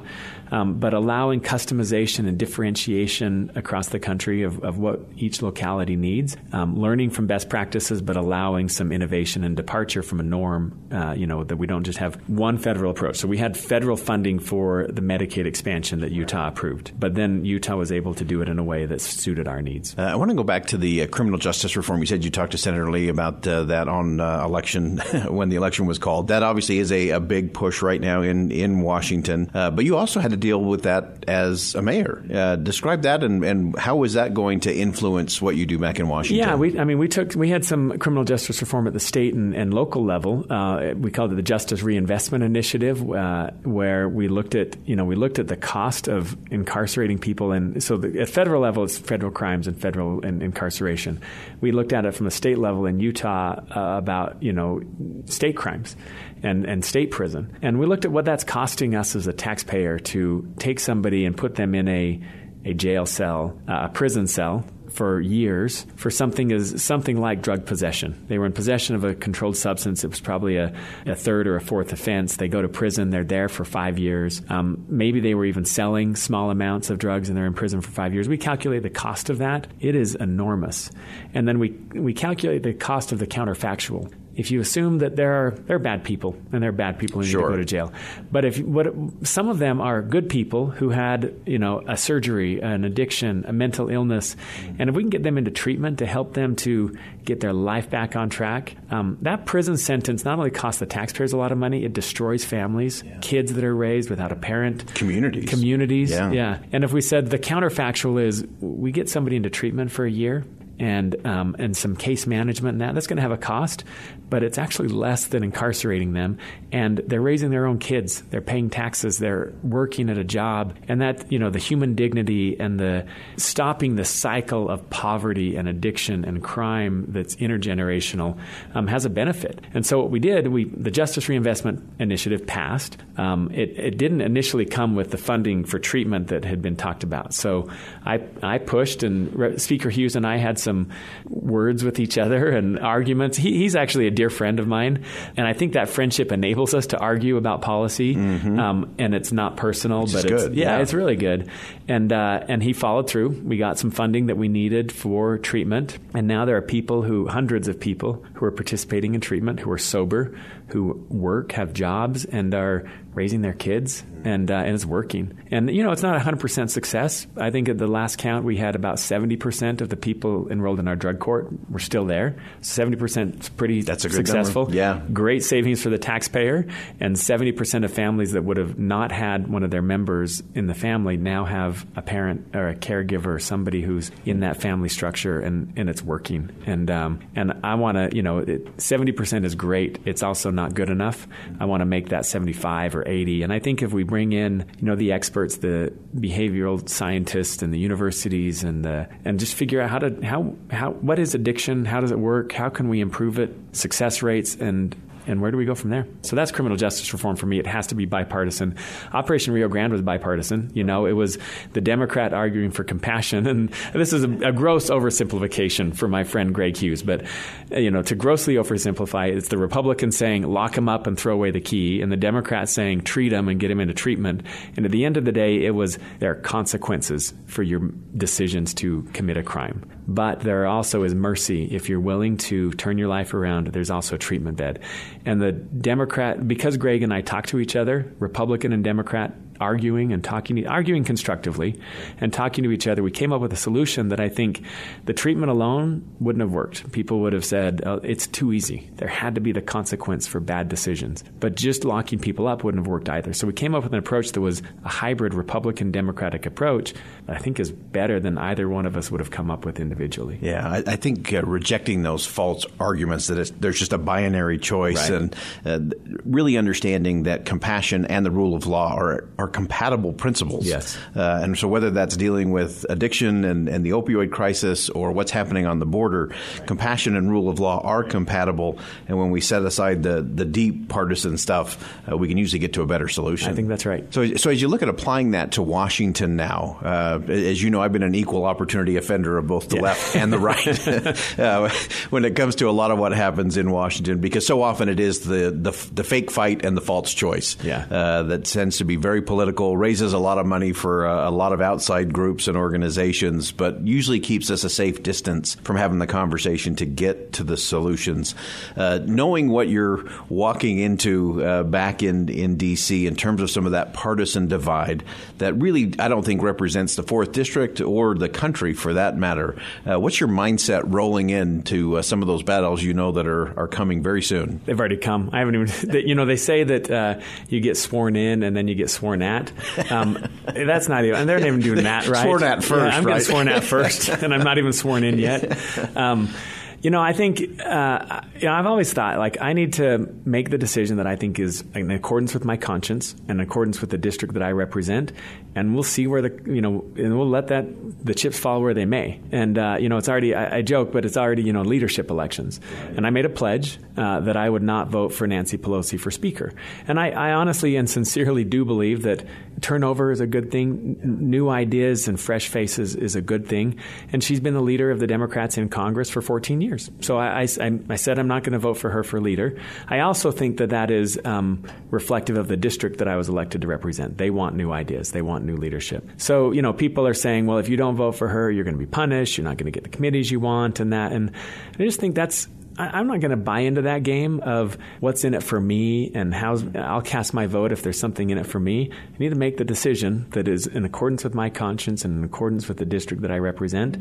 um, 0.50 0.80
but 0.80 0.94
allowing 0.94 1.40
customization 1.40 2.26
and 2.26 2.36
differentiation 2.36 3.52
across 3.54 3.90
the 3.90 4.00
country 4.00 4.42
of, 4.42 4.64
of 4.64 4.78
what 4.78 5.00
each 5.16 5.40
locality 5.40 5.94
needs, 5.94 6.36
um, 6.52 6.76
learning 6.76 7.10
from 7.10 7.26
best 7.26 7.48
practices, 7.48 8.02
but 8.02 8.16
allowing 8.16 8.68
some 8.68 8.90
innovation 8.90 9.44
and 9.44 9.56
departure 9.56 10.02
from 10.02 10.18
a 10.18 10.24
norm, 10.24 10.76
uh, 10.90 11.14
you 11.16 11.26
know, 11.26 11.44
that 11.44 11.56
we 11.56 11.66
don't 11.66 11.84
just 11.84 11.98
have 11.98 12.16
one 12.28 12.58
federal 12.58 12.90
approach. 12.90 13.16
So 13.16 13.28
we 13.28 13.38
had 13.38 13.56
federal 13.56 13.96
funding 13.96 14.40
for 14.40 14.88
the 14.88 15.00
Medicaid 15.00 15.46
expansion 15.46 16.00
that 16.00 16.10
Utah 16.10 16.48
approved, 16.48 16.98
but 16.98 17.14
then 17.14 17.44
Utah 17.44 17.76
was 17.76 17.92
able 17.92 18.14
to 18.14 18.24
do 18.24 18.42
it 18.42 18.48
in 18.48 18.58
a 18.58 18.64
way 18.64 18.86
that 18.86 19.00
suited 19.00 19.46
our 19.46 19.62
needs. 19.62 19.94
Uh, 19.96 20.02
I 20.02 20.16
want 20.16 20.30
to 20.30 20.34
go 20.34 20.42
back 20.42 20.66
to 20.66 20.76
the 20.76 21.02
uh, 21.02 21.06
criminal 21.06 21.38
justice 21.38 21.76
reform. 21.76 22.00
You 22.00 22.06
said 22.06 22.24
you 22.24 22.30
talked 22.30 22.52
to 22.52 22.58
Senator 22.58 22.90
Lee 22.90 23.08
about 23.08 23.46
uh, 23.46 23.64
that 23.64 23.86
on 23.86 24.18
uh, 24.20 24.44
election 24.44 24.98
when 25.28 25.48
the 25.48 25.56
election 25.56 25.86
was 25.86 25.98
called. 25.98 26.28
That 26.28 26.42
obviously 26.42 26.78
is 26.78 26.87
a, 26.92 27.10
a 27.10 27.20
big 27.20 27.54
push 27.54 27.82
right 27.82 28.00
now 28.00 28.22
in 28.22 28.50
in 28.50 28.80
Washington. 28.80 29.50
Uh, 29.54 29.70
but 29.70 29.84
you 29.84 29.96
also 29.96 30.20
had 30.20 30.30
to 30.30 30.36
deal 30.36 30.62
with 30.62 30.82
that 30.82 31.24
as 31.28 31.74
a 31.74 31.82
mayor. 31.82 32.24
Uh, 32.32 32.56
describe 32.56 33.02
that 33.02 33.22
and, 33.22 33.44
and 33.44 33.78
how 33.78 34.02
is 34.04 34.14
that 34.14 34.34
going 34.34 34.60
to 34.60 34.74
influence 34.74 35.40
what 35.40 35.56
you 35.56 35.66
do 35.66 35.78
back 35.78 35.98
in 35.98 36.08
Washington? 36.08 36.46
Yeah, 36.46 36.54
we, 36.56 36.78
I 36.78 36.84
mean, 36.84 36.98
we 36.98 37.08
took 37.08 37.34
we 37.34 37.48
had 37.48 37.64
some 37.64 37.98
criminal 37.98 38.24
justice 38.24 38.60
reform 38.60 38.86
at 38.86 38.92
the 38.92 39.00
state 39.00 39.34
and, 39.34 39.54
and 39.54 39.72
local 39.72 40.04
level. 40.04 40.46
Uh, 40.50 40.94
we 40.96 41.10
called 41.10 41.32
it 41.32 41.36
the 41.36 41.42
Justice 41.42 41.82
Reinvestment 41.82 42.44
Initiative, 42.44 43.02
uh, 43.10 43.50
where 43.62 44.08
we 44.08 44.28
looked 44.28 44.54
at 44.54 44.76
you 44.86 44.96
know 44.96 45.04
we 45.04 45.16
looked 45.16 45.38
at 45.38 45.48
the 45.48 45.56
cost 45.56 46.08
of 46.08 46.36
incarcerating 46.50 47.18
people, 47.18 47.52
and 47.52 47.82
so 47.82 47.96
the, 47.96 48.20
at 48.20 48.28
federal 48.28 48.62
level 48.62 48.84
it's 48.84 48.98
federal 48.98 49.32
crimes 49.32 49.66
and 49.66 49.80
federal 49.80 50.20
incarceration. 50.24 51.20
We 51.60 51.72
looked 51.72 51.92
at 51.92 52.04
it 52.04 52.12
from 52.12 52.24
the 52.24 52.30
state 52.30 52.58
level 52.58 52.86
in 52.86 53.00
Utah 53.00 53.60
uh, 53.74 53.98
about 53.98 54.42
you 54.42 54.52
know 54.52 54.80
state 55.26 55.56
crimes 55.56 55.96
and, 56.42 56.64
and 56.64 56.84
state 56.84 57.10
prison. 57.10 57.56
And 57.62 57.78
we 57.78 57.86
looked 57.86 58.04
at 58.04 58.12
what 58.12 58.24
that's 58.24 58.44
costing 58.44 58.94
us 58.94 59.16
as 59.16 59.26
a 59.26 59.32
taxpayer 59.32 59.98
to 59.98 60.52
take 60.58 60.80
somebody 60.80 61.24
and 61.24 61.36
put 61.36 61.54
them 61.54 61.74
in 61.74 61.88
a, 61.88 62.20
a 62.64 62.74
jail 62.74 63.06
cell, 63.06 63.58
uh, 63.68 63.82
a 63.84 63.88
prison 63.88 64.26
cell, 64.26 64.64
for 64.98 65.20
years 65.20 65.86
for 65.96 66.10
something 66.10 66.50
as 66.50 66.82
something 66.82 67.20
like 67.20 67.42
drug 67.42 67.66
possession. 67.66 68.24
They 68.28 68.36
were 68.36 68.46
in 68.46 68.52
possession 68.52 68.96
of 68.96 69.04
a 69.04 69.14
controlled 69.14 69.56
substance. 69.56 70.02
It 70.02 70.10
was 70.10 70.20
probably 70.20 70.56
a, 70.56 70.74
a 71.06 71.14
third 71.14 71.46
or 71.46 71.56
a 71.56 71.60
fourth 71.60 71.92
offense. 71.92 72.36
They 72.36 72.48
go 72.48 72.62
to 72.62 72.68
prison. 72.68 73.10
They're 73.10 73.22
there 73.22 73.48
for 73.48 73.64
five 73.64 73.98
years. 73.98 74.42
Um, 74.48 74.84
maybe 74.88 75.20
they 75.20 75.34
were 75.34 75.44
even 75.44 75.64
selling 75.64 76.16
small 76.16 76.50
amounts 76.50 76.90
of 76.90 76.98
drugs 76.98 77.28
and 77.28 77.38
they're 77.38 77.46
in 77.46 77.54
prison 77.54 77.80
for 77.80 77.90
five 77.90 78.12
years. 78.12 78.28
We 78.28 78.38
calculate 78.38 78.82
the 78.82 78.90
cost 78.90 79.30
of 79.30 79.38
that. 79.38 79.68
It 79.78 79.94
is 79.94 80.14
enormous. 80.14 80.90
And 81.32 81.46
then 81.46 81.58
we 81.58 81.70
we 81.92 82.12
calculate 82.12 82.62
the 82.64 82.74
cost 82.74 83.12
of 83.12 83.18
the 83.18 83.26
counterfactual 83.26 84.12
if 84.38 84.52
you 84.52 84.60
assume 84.60 84.98
that 84.98 85.16
there 85.16 85.32
are 85.32 85.50
there 85.50 85.76
are 85.76 85.80
bad 85.80 86.04
people 86.04 86.36
and 86.52 86.62
there 86.62 86.70
are 86.70 86.72
bad 86.72 86.96
people 86.96 87.20
who 87.20 87.26
need 87.26 87.32
sure. 87.32 87.48
to 87.48 87.48
go 87.48 87.56
to 87.56 87.64
jail, 87.64 87.92
but 88.30 88.44
if 88.44 88.60
what 88.60 88.86
some 89.24 89.48
of 89.48 89.58
them 89.58 89.80
are 89.80 90.00
good 90.00 90.28
people 90.28 90.66
who 90.66 90.90
had 90.90 91.34
you 91.44 91.58
know 91.58 91.82
a 91.86 91.96
surgery, 91.96 92.60
an 92.60 92.84
addiction, 92.84 93.44
a 93.48 93.52
mental 93.52 93.90
illness, 93.90 94.36
and 94.78 94.88
if 94.88 94.94
we 94.94 95.02
can 95.02 95.10
get 95.10 95.24
them 95.24 95.36
into 95.36 95.50
treatment 95.50 95.98
to 95.98 96.06
help 96.06 96.34
them 96.34 96.54
to 96.54 96.96
get 97.24 97.40
their 97.40 97.52
life 97.52 97.90
back 97.90 98.14
on 98.14 98.30
track, 98.30 98.76
um, 98.90 99.18
that 99.22 99.44
prison 99.44 99.76
sentence 99.76 100.24
not 100.24 100.38
only 100.38 100.52
costs 100.52 100.78
the 100.78 100.86
taxpayers 100.86 101.32
a 101.32 101.36
lot 101.36 101.50
of 101.50 101.58
money, 101.58 101.84
it 101.84 101.92
destroys 101.92 102.44
families, 102.44 103.02
yeah. 103.04 103.18
kids 103.20 103.52
that 103.52 103.64
are 103.64 103.74
raised 103.74 104.08
without 104.08 104.30
a 104.30 104.36
parent, 104.36 104.94
communities, 104.94 105.50
communities, 105.50 106.12
yeah. 106.12 106.30
yeah. 106.30 106.58
And 106.72 106.84
if 106.84 106.92
we 106.92 107.00
said 107.00 107.28
the 107.28 107.40
counterfactual 107.40 108.22
is 108.22 108.46
we 108.60 108.92
get 108.92 109.10
somebody 109.10 109.34
into 109.34 109.50
treatment 109.50 109.90
for 109.90 110.06
a 110.06 110.10
year 110.10 110.44
and 110.78 111.26
um, 111.26 111.56
and 111.58 111.76
some 111.76 111.96
case 111.96 112.26
management 112.26 112.74
and 112.74 112.80
that 112.80 112.94
that's 112.94 113.06
going 113.06 113.16
to 113.16 113.22
have 113.22 113.32
a 113.32 113.36
cost, 113.36 113.84
but 114.30 114.42
it's 114.42 114.58
actually 114.58 114.88
less 114.88 115.26
than 115.26 115.42
incarcerating 115.42 116.12
them. 116.12 116.38
And 116.70 116.98
they're 116.98 117.20
raising 117.20 117.50
their 117.50 117.66
own 117.66 117.78
kids. 117.78 118.22
They're 118.30 118.40
paying 118.40 118.70
taxes. 118.70 119.18
They're 119.18 119.52
working 119.62 120.10
at 120.10 120.18
a 120.18 120.24
job, 120.24 120.76
and 120.88 121.00
that 121.00 121.30
you 121.30 121.38
know 121.38 121.50
the 121.50 121.58
human 121.58 121.94
dignity 121.94 122.58
and 122.58 122.78
the 122.78 123.06
stopping 123.36 123.96
the 123.96 124.04
cycle 124.04 124.68
of 124.68 124.88
poverty 124.90 125.56
and 125.56 125.68
addiction 125.68 126.24
and 126.24 126.42
crime 126.42 127.06
that's 127.08 127.36
intergenerational 127.36 128.38
um, 128.74 128.86
has 128.86 129.04
a 129.04 129.10
benefit. 129.10 129.60
And 129.74 129.84
so 129.84 130.00
what 130.00 130.10
we 130.10 130.20
did, 130.20 130.48
we 130.48 130.64
the 130.64 130.90
Justice 130.90 131.28
Reinvestment 131.28 131.82
Initiative 131.98 132.46
passed. 132.46 132.96
Um, 133.16 133.50
it, 133.52 133.78
it 133.78 133.98
didn't 133.98 134.20
initially 134.20 134.64
come 134.64 134.94
with 134.94 135.10
the 135.10 135.18
funding 135.18 135.64
for 135.64 135.78
treatment 135.78 136.28
that 136.28 136.44
had 136.44 136.62
been 136.62 136.76
talked 136.76 137.02
about. 137.02 137.34
So 137.34 137.68
I 138.08 138.20
I 138.42 138.56
pushed, 138.56 139.02
and 139.02 139.60
Speaker 139.60 139.90
Hughes 139.90 140.16
and 140.16 140.26
I 140.26 140.38
had 140.38 140.58
some 140.58 140.88
words 141.28 141.84
with 141.84 142.00
each 142.00 142.16
other 142.16 142.48
and 142.48 142.78
arguments. 142.78 143.36
He, 143.36 143.58
he's 143.58 143.76
actually 143.76 144.06
a 144.06 144.10
dear 144.10 144.30
friend 144.30 144.58
of 144.58 144.66
mine, 144.66 145.04
and 145.36 145.46
I 145.46 145.52
think 145.52 145.74
that 145.74 145.90
friendship 145.90 146.32
enables 146.32 146.72
us 146.72 146.86
to 146.88 146.98
argue 146.98 147.36
about 147.36 147.60
policy. 147.60 148.16
Mm-hmm. 148.16 148.58
Um, 148.58 148.94
and 148.98 149.14
it's 149.14 149.30
not 149.30 149.58
personal, 149.58 150.04
Which 150.04 150.12
but 150.14 150.24
it's 150.24 150.42
good. 150.44 150.54
Yeah, 150.54 150.76
yeah, 150.76 150.82
it's 150.82 150.94
really 150.94 151.16
good. 151.16 151.50
And 151.86 152.10
uh, 152.10 152.44
and 152.48 152.62
he 152.62 152.72
followed 152.72 153.10
through. 153.10 153.28
We 153.28 153.58
got 153.58 153.78
some 153.78 153.90
funding 153.90 154.26
that 154.26 154.38
we 154.38 154.48
needed 154.48 154.90
for 154.90 155.36
treatment, 155.36 155.98
and 156.14 156.26
now 156.26 156.46
there 156.46 156.56
are 156.56 156.62
people 156.62 157.02
who, 157.02 157.28
hundreds 157.28 157.68
of 157.68 157.78
people, 157.78 158.24
who 158.34 158.46
are 158.46 158.50
participating 158.50 159.14
in 159.14 159.20
treatment, 159.20 159.60
who 159.60 159.70
are 159.70 159.78
sober, 159.78 160.34
who 160.68 161.04
work, 161.08 161.52
have 161.52 161.72
jobs, 161.72 162.24
and 162.24 162.54
are 162.54 162.84
raising 163.14 163.42
their 163.42 163.52
kids, 163.52 164.04
and 164.24 164.48
uh, 164.50 164.54
and 164.54 164.74
it's 164.74 164.84
working. 164.84 165.36
And 165.50 165.74
you 165.74 165.82
know, 165.82 165.90
it's 165.90 166.02
not 166.02 166.20
100% 166.20 166.70
success. 166.70 167.26
I 167.36 167.50
think 167.50 167.68
at 167.68 167.78
the 167.78 167.86
last 167.86 168.16
count, 168.18 168.44
we 168.44 168.56
had 168.56 168.76
about 168.76 168.96
70% 168.96 169.80
of 169.80 169.88
the 169.88 169.96
people 169.96 170.48
enrolled 170.50 170.78
in 170.78 170.86
our 170.86 170.94
drug 170.94 171.18
court 171.18 171.48
were 171.68 171.80
still 171.80 172.04
there. 172.04 172.36
70% 172.60 173.40
is 173.40 173.48
pretty 173.48 173.82
That's 173.82 174.04
a 174.04 174.10
successful. 174.10 174.64
Number. 174.64 174.76
Yeah, 174.76 175.02
great 175.12 175.42
savings 175.42 175.82
for 175.82 175.90
the 175.90 175.98
taxpayer, 175.98 176.66
and 177.00 177.16
70% 177.16 177.84
of 177.84 177.92
families 177.92 178.32
that 178.32 178.44
would 178.44 178.56
have 178.56 178.78
not 178.78 179.10
had 179.10 179.48
one 179.48 179.64
of 179.64 179.70
their 179.70 179.82
members 179.82 180.42
in 180.54 180.66
the 180.66 180.74
family 180.74 181.16
now 181.16 181.44
have 181.44 181.86
a 181.96 182.02
parent 182.02 182.54
or 182.54 182.68
a 182.68 182.76
caregiver, 182.76 183.26
or 183.26 183.38
somebody 183.38 183.82
who's 183.82 184.10
in 184.24 184.40
that 184.40 184.60
family 184.60 184.88
structure, 184.88 185.40
and, 185.40 185.72
and 185.76 185.90
it's 185.90 186.02
working. 186.02 186.50
And 186.66 186.90
um, 186.90 187.20
and 187.34 187.60
I 187.64 187.74
want 187.74 187.96
to, 187.96 188.14
you 188.14 188.22
know, 188.22 188.38
it, 188.38 188.76
70% 188.76 189.44
is 189.44 189.54
great. 189.54 189.98
It's 190.04 190.22
also 190.22 190.50
not 190.58 190.74
good 190.74 190.90
enough. 190.90 191.28
I 191.60 191.66
want 191.66 191.82
to 191.82 191.86
make 191.86 192.08
that 192.08 192.26
75 192.26 192.96
or 192.96 193.06
80. 193.06 193.42
And 193.44 193.52
I 193.52 193.60
think 193.60 193.80
if 193.80 193.92
we 193.92 194.02
bring 194.02 194.32
in, 194.32 194.66
you 194.80 194.86
know, 194.86 194.96
the 194.96 195.12
experts, 195.12 195.58
the 195.58 195.92
behavioral 196.16 196.86
scientists 196.88 197.62
and 197.62 197.72
the 197.72 197.78
universities 197.78 198.64
and 198.64 198.84
the, 198.84 199.08
and 199.24 199.38
just 199.38 199.54
figure 199.54 199.80
out 199.80 199.88
how 199.88 199.98
to, 200.00 200.26
how, 200.26 200.56
how, 200.70 200.90
what 200.90 201.20
is 201.20 201.34
addiction? 201.34 201.84
How 201.84 202.00
does 202.00 202.10
it 202.10 202.18
work? 202.18 202.50
How 202.52 202.70
can 202.70 202.88
we 202.88 203.00
improve 203.00 203.38
it? 203.38 203.54
Success 203.70 204.20
rates 204.20 204.56
and 204.56 204.96
and 205.28 205.40
where 205.40 205.50
do 205.50 205.56
we 205.56 205.64
go 205.64 205.74
from 205.74 205.90
there? 205.90 206.06
So 206.22 206.34
that's 206.34 206.50
criminal 206.50 206.76
justice 206.76 207.12
reform 207.12 207.36
for 207.36 207.46
me. 207.46 207.58
It 207.58 207.66
has 207.66 207.86
to 207.88 207.94
be 207.94 208.06
bipartisan. 208.06 208.76
Operation 209.12 209.52
Rio 209.52 209.68
Grande 209.68 209.92
was 209.92 210.02
bipartisan. 210.02 210.70
You 210.74 210.84
know, 210.84 211.06
it 211.06 211.12
was 211.12 211.38
the 211.74 211.80
Democrat 211.80 212.32
arguing 212.32 212.70
for 212.70 212.84
compassion, 212.84 213.46
and 213.46 213.68
this 213.92 214.12
is 214.12 214.24
a, 214.24 214.48
a 214.48 214.52
gross 214.52 214.90
oversimplification 214.90 215.94
for 215.94 216.08
my 216.08 216.24
friend 216.24 216.54
Greg 216.54 216.76
Hughes. 216.76 217.02
But 217.02 217.24
uh, 217.72 217.78
you 217.78 217.90
know, 217.90 218.02
to 218.02 218.14
grossly 218.14 218.54
oversimplify, 218.54 219.36
it's 219.36 219.48
the 219.48 219.58
Republican 219.58 220.12
saying 220.12 220.42
lock 220.42 220.76
him 220.76 220.88
up 220.88 221.06
and 221.06 221.18
throw 221.18 221.34
away 221.34 221.50
the 221.50 221.60
key, 221.60 222.00
and 222.00 222.10
the 222.10 222.16
Democrat 222.16 222.68
saying 222.68 223.02
treat 223.02 223.32
him 223.32 223.48
and 223.48 223.60
get 223.60 223.70
him 223.70 223.80
into 223.80 223.94
treatment. 223.94 224.42
And 224.76 224.86
at 224.86 224.92
the 224.92 225.04
end 225.04 225.16
of 225.16 225.24
the 225.24 225.32
day, 225.32 225.64
it 225.64 225.74
was 225.74 225.98
there 226.18 226.30
are 226.30 226.36
consequences 226.36 227.34
for 227.46 227.62
your 227.62 227.80
decisions 228.16 228.74
to 228.74 229.02
commit 229.12 229.36
a 229.36 229.42
crime. 229.42 229.97
But 230.10 230.40
there 230.40 230.66
also 230.66 231.02
is 231.02 231.14
mercy 231.14 231.66
if 231.66 231.90
you're 231.90 232.00
willing 232.00 232.38
to 232.38 232.72
turn 232.72 232.96
your 232.96 233.08
life 233.08 233.34
around. 233.34 233.68
There's 233.68 233.90
also 233.90 234.14
a 234.14 234.18
treatment 234.18 234.56
bed. 234.56 234.80
And 235.26 235.38
the 235.38 235.52
Democrat, 235.52 236.48
because 236.48 236.78
Greg 236.78 237.02
and 237.02 237.12
I 237.12 237.20
talk 237.20 237.46
to 237.48 237.58
each 237.58 237.76
other, 237.76 238.10
Republican 238.18 238.72
and 238.72 238.82
Democrat, 238.82 239.47
arguing 239.60 240.12
and 240.12 240.22
talking, 240.22 240.66
arguing 240.66 241.04
constructively, 241.04 241.80
and 242.20 242.32
talking 242.32 242.64
to 242.64 242.70
each 242.70 242.86
other, 242.86 243.02
we 243.02 243.10
came 243.10 243.32
up 243.32 243.40
with 243.40 243.52
a 243.52 243.56
solution 243.56 244.08
that 244.08 244.20
I 244.20 244.28
think 244.28 244.62
the 245.04 245.12
treatment 245.12 245.50
alone 245.50 246.04
wouldn't 246.20 246.40
have 246.40 246.52
worked. 246.52 246.90
People 246.92 247.20
would 247.20 247.32
have 247.32 247.44
said 247.44 247.82
oh, 247.84 248.00
it's 248.02 248.26
too 248.26 248.52
easy. 248.52 248.90
There 248.96 249.08
had 249.08 249.34
to 249.34 249.40
be 249.40 249.52
the 249.52 249.62
consequence 249.62 250.26
for 250.26 250.40
bad 250.40 250.68
decisions. 250.68 251.24
But 251.40 251.54
just 251.54 251.84
locking 251.84 252.18
people 252.18 252.46
up 252.46 252.64
wouldn't 252.64 252.84
have 252.84 252.90
worked 252.90 253.08
either. 253.08 253.32
So 253.32 253.46
we 253.46 253.52
came 253.52 253.74
up 253.74 253.82
with 253.82 253.92
an 253.92 253.98
approach 253.98 254.32
that 254.32 254.40
was 254.40 254.62
a 254.84 254.88
hybrid 254.88 255.34
Republican 255.34 255.90
Democratic 255.90 256.46
approach 256.46 256.94
that 257.26 257.36
I 257.36 257.38
think 257.38 257.60
is 257.60 257.70
better 257.70 258.20
than 258.20 258.38
either 258.38 258.68
one 258.68 258.86
of 258.86 258.96
us 258.96 259.10
would 259.10 259.20
have 259.20 259.30
come 259.30 259.50
up 259.50 259.64
with 259.64 259.80
individually. 259.80 260.38
Yeah, 260.40 260.68
I, 260.68 260.78
I 260.86 260.96
think 260.96 261.32
uh, 261.32 261.42
rejecting 261.42 262.02
those 262.02 262.26
false 262.26 262.64
arguments 262.80 263.26
that 263.28 263.60
there's 263.60 263.78
just 263.78 263.92
a 263.92 263.98
binary 263.98 264.58
choice 264.58 265.10
right. 265.10 265.20
and 265.20 265.36
uh, 265.64 265.80
really 266.24 266.56
understanding 266.56 267.24
that 267.24 267.44
compassion 267.44 268.04
and 268.06 268.24
the 268.24 268.30
rule 268.30 268.54
of 268.54 268.66
law 268.66 268.94
are, 268.94 269.28
are 269.38 269.47
are 269.48 269.50
compatible 269.50 270.12
principles. 270.12 270.66
Yes. 270.66 270.96
Uh, 271.16 271.40
and 271.42 271.58
so 271.58 271.68
whether 271.68 271.90
that's 271.90 272.16
dealing 272.16 272.50
with 272.50 272.84
addiction 272.88 273.44
and, 273.44 273.68
and 273.68 273.84
the 273.84 273.90
opioid 273.90 274.30
crisis 274.30 274.90
or 274.90 275.12
what's 275.12 275.30
happening 275.30 275.66
on 275.66 275.78
the 275.78 275.86
border, 275.86 276.34
compassion 276.66 277.16
and 277.16 277.30
rule 277.30 277.48
of 277.48 277.58
law 277.58 277.80
are 277.80 278.04
compatible. 278.04 278.78
And 279.08 279.18
when 279.18 279.30
we 279.30 279.40
set 279.40 279.62
aside 279.62 280.02
the, 280.02 280.22
the 280.22 280.44
deep 280.44 280.88
partisan 280.88 281.38
stuff, 281.38 281.98
uh, 282.10 282.16
we 282.16 282.28
can 282.28 282.38
usually 282.38 282.58
get 282.58 282.74
to 282.74 282.82
a 282.82 282.86
better 282.86 283.08
solution. 283.08 283.50
I 283.50 283.54
think 283.54 283.68
that's 283.68 283.86
right. 283.86 284.12
So, 284.12 284.36
so 284.36 284.50
as 284.50 284.60
you 284.60 284.68
look 284.68 284.82
at 284.82 284.88
applying 284.88 285.32
that 285.32 285.52
to 285.52 285.62
Washington 285.62 286.36
now, 286.36 286.78
uh, 286.82 287.20
as 287.28 287.62
you 287.62 287.70
know, 287.70 287.80
I've 287.80 287.92
been 287.92 288.02
an 288.02 288.14
equal 288.14 288.44
opportunity 288.44 288.96
offender 288.96 289.38
of 289.38 289.46
both 289.46 289.68
the 289.68 289.76
yeah. 289.76 289.82
left 289.82 290.16
and 290.16 290.32
the 290.32 290.38
right 290.38 290.88
uh, 291.38 291.70
when 292.10 292.24
it 292.24 292.36
comes 292.36 292.56
to 292.56 292.68
a 292.68 292.72
lot 292.72 292.90
of 292.90 292.98
what 292.98 293.12
happens 293.12 293.56
in 293.56 293.70
Washington, 293.70 294.20
because 294.20 294.46
so 294.46 294.62
often 294.62 294.88
it 294.88 295.00
is 295.00 295.20
the, 295.20 295.50
the, 295.50 295.90
the 295.92 296.04
fake 296.04 296.30
fight 296.30 296.64
and 296.64 296.76
the 296.76 296.80
false 296.80 297.12
choice 297.12 297.56
yeah. 297.62 297.86
uh, 297.90 298.22
that 298.24 298.44
tends 298.44 298.78
to 298.78 298.84
be 298.84 298.96
very 298.96 299.22
political, 299.22 299.37
raises 299.46 300.12
a 300.12 300.18
lot 300.18 300.38
of 300.38 300.46
money 300.46 300.72
for 300.72 301.06
uh, 301.06 301.28
a 301.28 301.30
lot 301.30 301.52
of 301.52 301.60
outside 301.60 302.12
groups 302.12 302.48
and 302.48 302.56
organizations, 302.56 303.52
but 303.52 303.86
usually 303.86 304.20
keeps 304.20 304.50
us 304.50 304.64
a 304.64 304.70
safe 304.70 305.02
distance 305.02 305.54
from 305.56 305.76
having 305.76 305.98
the 305.98 306.06
conversation 306.06 306.76
to 306.76 306.86
get 306.86 307.32
to 307.34 307.44
the 307.44 307.56
solutions. 307.56 308.34
Uh, 308.76 309.00
knowing 309.04 309.48
what 309.48 309.68
you're 309.68 310.04
walking 310.28 310.78
into 310.78 311.42
uh, 311.42 311.62
back 311.62 312.02
in, 312.02 312.28
in 312.28 312.56
D.C. 312.56 313.06
in 313.06 313.16
terms 313.16 313.40
of 313.40 313.50
some 313.50 313.66
of 313.66 313.72
that 313.72 313.92
partisan 313.92 314.48
divide 314.48 315.04
that 315.38 315.54
really, 315.54 315.92
I 315.98 316.08
don't 316.08 316.24
think, 316.24 316.42
represents 316.42 316.96
the 316.96 317.02
4th 317.02 317.32
District 317.32 317.80
or 317.80 318.14
the 318.14 318.28
country 318.28 318.72
for 318.72 318.94
that 318.94 319.16
matter. 319.16 319.56
Uh, 319.88 320.00
what's 320.00 320.20
your 320.20 320.28
mindset 320.28 320.82
rolling 320.86 321.30
into 321.30 321.96
uh, 321.96 322.02
some 322.02 322.22
of 322.22 322.28
those 322.28 322.42
battles 322.42 322.82
you 322.82 322.94
know 322.94 323.12
that 323.12 323.26
are, 323.26 323.58
are 323.58 323.68
coming 323.68 324.02
very 324.02 324.22
soon? 324.22 324.60
They've 324.64 324.78
already 324.78 324.96
come. 324.96 325.30
I 325.32 325.40
haven't 325.40 325.54
even, 325.54 325.90
you 326.06 326.14
know, 326.14 326.24
they 326.24 326.36
say 326.36 326.64
that 326.64 326.90
uh, 326.90 327.20
you 327.48 327.60
get 327.60 327.76
sworn 327.76 328.16
in 328.16 328.42
and 328.42 328.56
then 328.56 328.68
you 328.68 328.74
get 328.74 328.90
sworn 328.90 329.22
at. 329.28 329.52
Um, 329.92 330.26
that's 330.46 330.88
not 330.88 331.04
even, 331.04 331.20
and 331.20 331.28
they're 331.28 331.38
not 331.38 331.46
even 331.46 331.60
doing 331.60 331.84
that, 331.84 332.08
right? 332.08 332.22
Sworn 332.22 332.42
at 332.42 332.64
first. 332.64 332.70
Yeah, 332.70 332.98
I'm 332.98 333.04
right? 333.04 333.12
getting 333.18 333.24
sworn 333.24 333.48
at 333.48 333.62
first, 333.74 334.08
and 334.08 334.34
I'm 334.34 334.42
not 334.42 334.58
even 334.58 334.72
sworn 334.72 335.04
in 335.04 335.18
yet. 335.18 335.96
Um, 335.96 336.34
you 336.80 336.90
know, 336.90 337.00
I 337.00 337.12
think 337.12 337.40
uh, 337.60 338.20
you 338.36 338.46
know, 338.46 338.52
I've 338.52 338.66
always 338.66 338.92
thought 338.92 339.18
like 339.18 339.40
I 339.40 339.52
need 339.52 339.74
to 339.74 339.98
make 340.24 340.50
the 340.50 340.58
decision 340.58 340.98
that 340.98 341.06
I 341.06 341.16
think 341.16 341.38
is 341.38 341.64
in 341.74 341.90
accordance 341.90 342.34
with 342.34 342.44
my 342.44 342.56
conscience 342.56 343.14
and 343.28 343.32
in 343.32 343.40
accordance 343.40 343.80
with 343.80 343.90
the 343.90 343.98
district 343.98 344.34
that 344.34 344.42
I 344.42 344.52
represent, 344.52 345.12
and 345.56 345.74
we'll 345.74 345.82
see 345.82 346.06
where 346.06 346.22
the 346.22 346.40
you 346.46 346.60
know, 346.60 346.84
and 346.96 347.18
we'll 347.18 347.28
let 347.28 347.48
that 347.48 347.66
the 348.04 348.14
chips 348.14 348.38
fall 348.38 348.62
where 348.62 348.74
they 348.74 348.84
may. 348.84 349.20
And 349.32 349.58
uh, 349.58 349.76
you 349.80 349.88
know, 349.88 349.96
it's 349.96 350.08
already 350.08 350.34
I, 350.34 350.58
I, 350.58 350.62
joke, 350.62 350.92
but 350.92 351.04
it's 351.04 351.16
already 351.16 351.42
you 351.42 351.52
know 351.52 351.62
leadership 351.62 352.10
elections, 352.10 352.60
and 352.96 353.06
I 353.06 353.10
made 353.10 353.24
a 353.24 353.30
pledge 353.30 353.78
uh, 353.96 354.20
that 354.20 354.36
I 354.36 354.48
would 354.48 354.62
not 354.62 354.88
vote 354.88 355.12
for 355.12 355.26
Nancy 355.26 355.58
Pelosi 355.58 355.98
for 355.98 356.12
Speaker, 356.12 356.52
and 356.86 357.00
I, 357.00 357.10
I 357.10 357.32
honestly 357.32 357.74
and 357.74 357.90
sincerely 357.90 358.44
do 358.44 358.64
believe 358.64 359.02
that 359.02 359.24
turnover 359.60 360.10
is 360.10 360.20
a 360.20 360.26
good 360.26 360.50
thing, 360.50 360.98
new 361.02 361.48
ideas 361.48 362.08
and 362.08 362.18
fresh 362.18 362.48
faces 362.48 362.94
is 362.94 363.16
a 363.16 363.22
good 363.22 363.46
thing, 363.46 363.78
and 364.12 364.22
she's 364.22 364.40
been 364.40 364.54
the 364.54 364.62
leader 364.62 364.90
of 364.90 365.00
the 365.00 365.06
Democrats 365.06 365.56
in 365.58 365.68
Congress 365.68 366.10
for 366.10 366.20
14 366.20 366.60
years. 366.60 366.90
So 367.00 367.18
I, 367.18 367.42
I, 367.42 367.78
I 367.88 367.96
said 367.96 368.18
I'm 368.18 368.28
not 368.28 368.44
going 368.44 368.52
to 368.52 368.58
vote 368.58 368.74
for 368.74 368.90
her 368.90 369.02
for 369.02 369.20
leader. 369.20 369.58
I 369.88 370.00
also 370.00 370.30
think 370.30 370.58
that 370.58 370.70
that 370.70 370.90
is 370.90 371.18
um, 371.24 371.64
reflective 371.90 372.36
of 372.36 372.48
the 372.48 372.56
district 372.56 372.98
that 372.98 373.08
I 373.08 373.16
was 373.16 373.28
elected 373.28 373.62
to 373.62 373.66
represent. 373.66 374.18
They 374.18 374.30
want 374.30 374.56
new 374.56 374.72
ideas. 374.72 375.12
They 375.12 375.22
want 375.22 375.44
new 375.44 375.56
leadership. 375.56 376.08
So 376.16 376.52
you 376.52 376.62
know, 376.62 376.72
people 376.72 377.06
are 377.06 377.14
saying, 377.14 377.46
well, 377.46 377.58
if 377.58 377.68
you 377.68 377.76
don't 377.76 377.96
vote 377.96 378.12
for 378.12 378.28
her, 378.28 378.50
you're 378.50 378.64
going 378.64 378.74
to 378.74 378.78
be 378.78 378.86
punished. 378.86 379.38
You're 379.38 379.44
not 379.44 379.56
going 379.56 379.70
to 379.70 379.70
get 379.70 379.84
the 379.84 379.90
committees 379.90 380.30
you 380.30 380.40
want, 380.40 380.80
and 380.80 380.92
that. 380.92 381.12
And 381.12 381.32
I 381.78 381.84
just 381.84 382.00
think 382.00 382.14
that's 382.14 382.48
I'm 382.78 383.08
not 383.08 383.20
going 383.20 383.32
to 383.32 383.36
buy 383.36 383.60
into 383.60 383.82
that 383.82 384.04
game 384.04 384.40
of 384.40 384.78
what's 385.00 385.24
in 385.24 385.34
it 385.34 385.42
for 385.42 385.60
me 385.60 386.12
and 386.14 386.32
how 386.32 386.56
I'll 386.76 387.02
cast 387.02 387.34
my 387.34 387.46
vote 387.46 387.72
if 387.72 387.82
there's 387.82 387.98
something 387.98 388.30
in 388.30 388.38
it 388.38 388.46
for 388.46 388.60
me. 388.60 388.90
I 388.92 389.18
need 389.18 389.30
to 389.30 389.34
make 389.34 389.56
the 389.56 389.64
decision 389.64 390.26
that 390.30 390.46
is 390.46 390.66
in 390.66 390.84
accordance 390.84 391.24
with 391.24 391.34
my 391.34 391.50
conscience 391.50 392.04
and 392.04 392.18
in 392.18 392.24
accordance 392.24 392.68
with 392.68 392.76
the 392.76 392.84
district 392.84 393.22
that 393.22 393.32
I 393.32 393.38
represent 393.38 393.98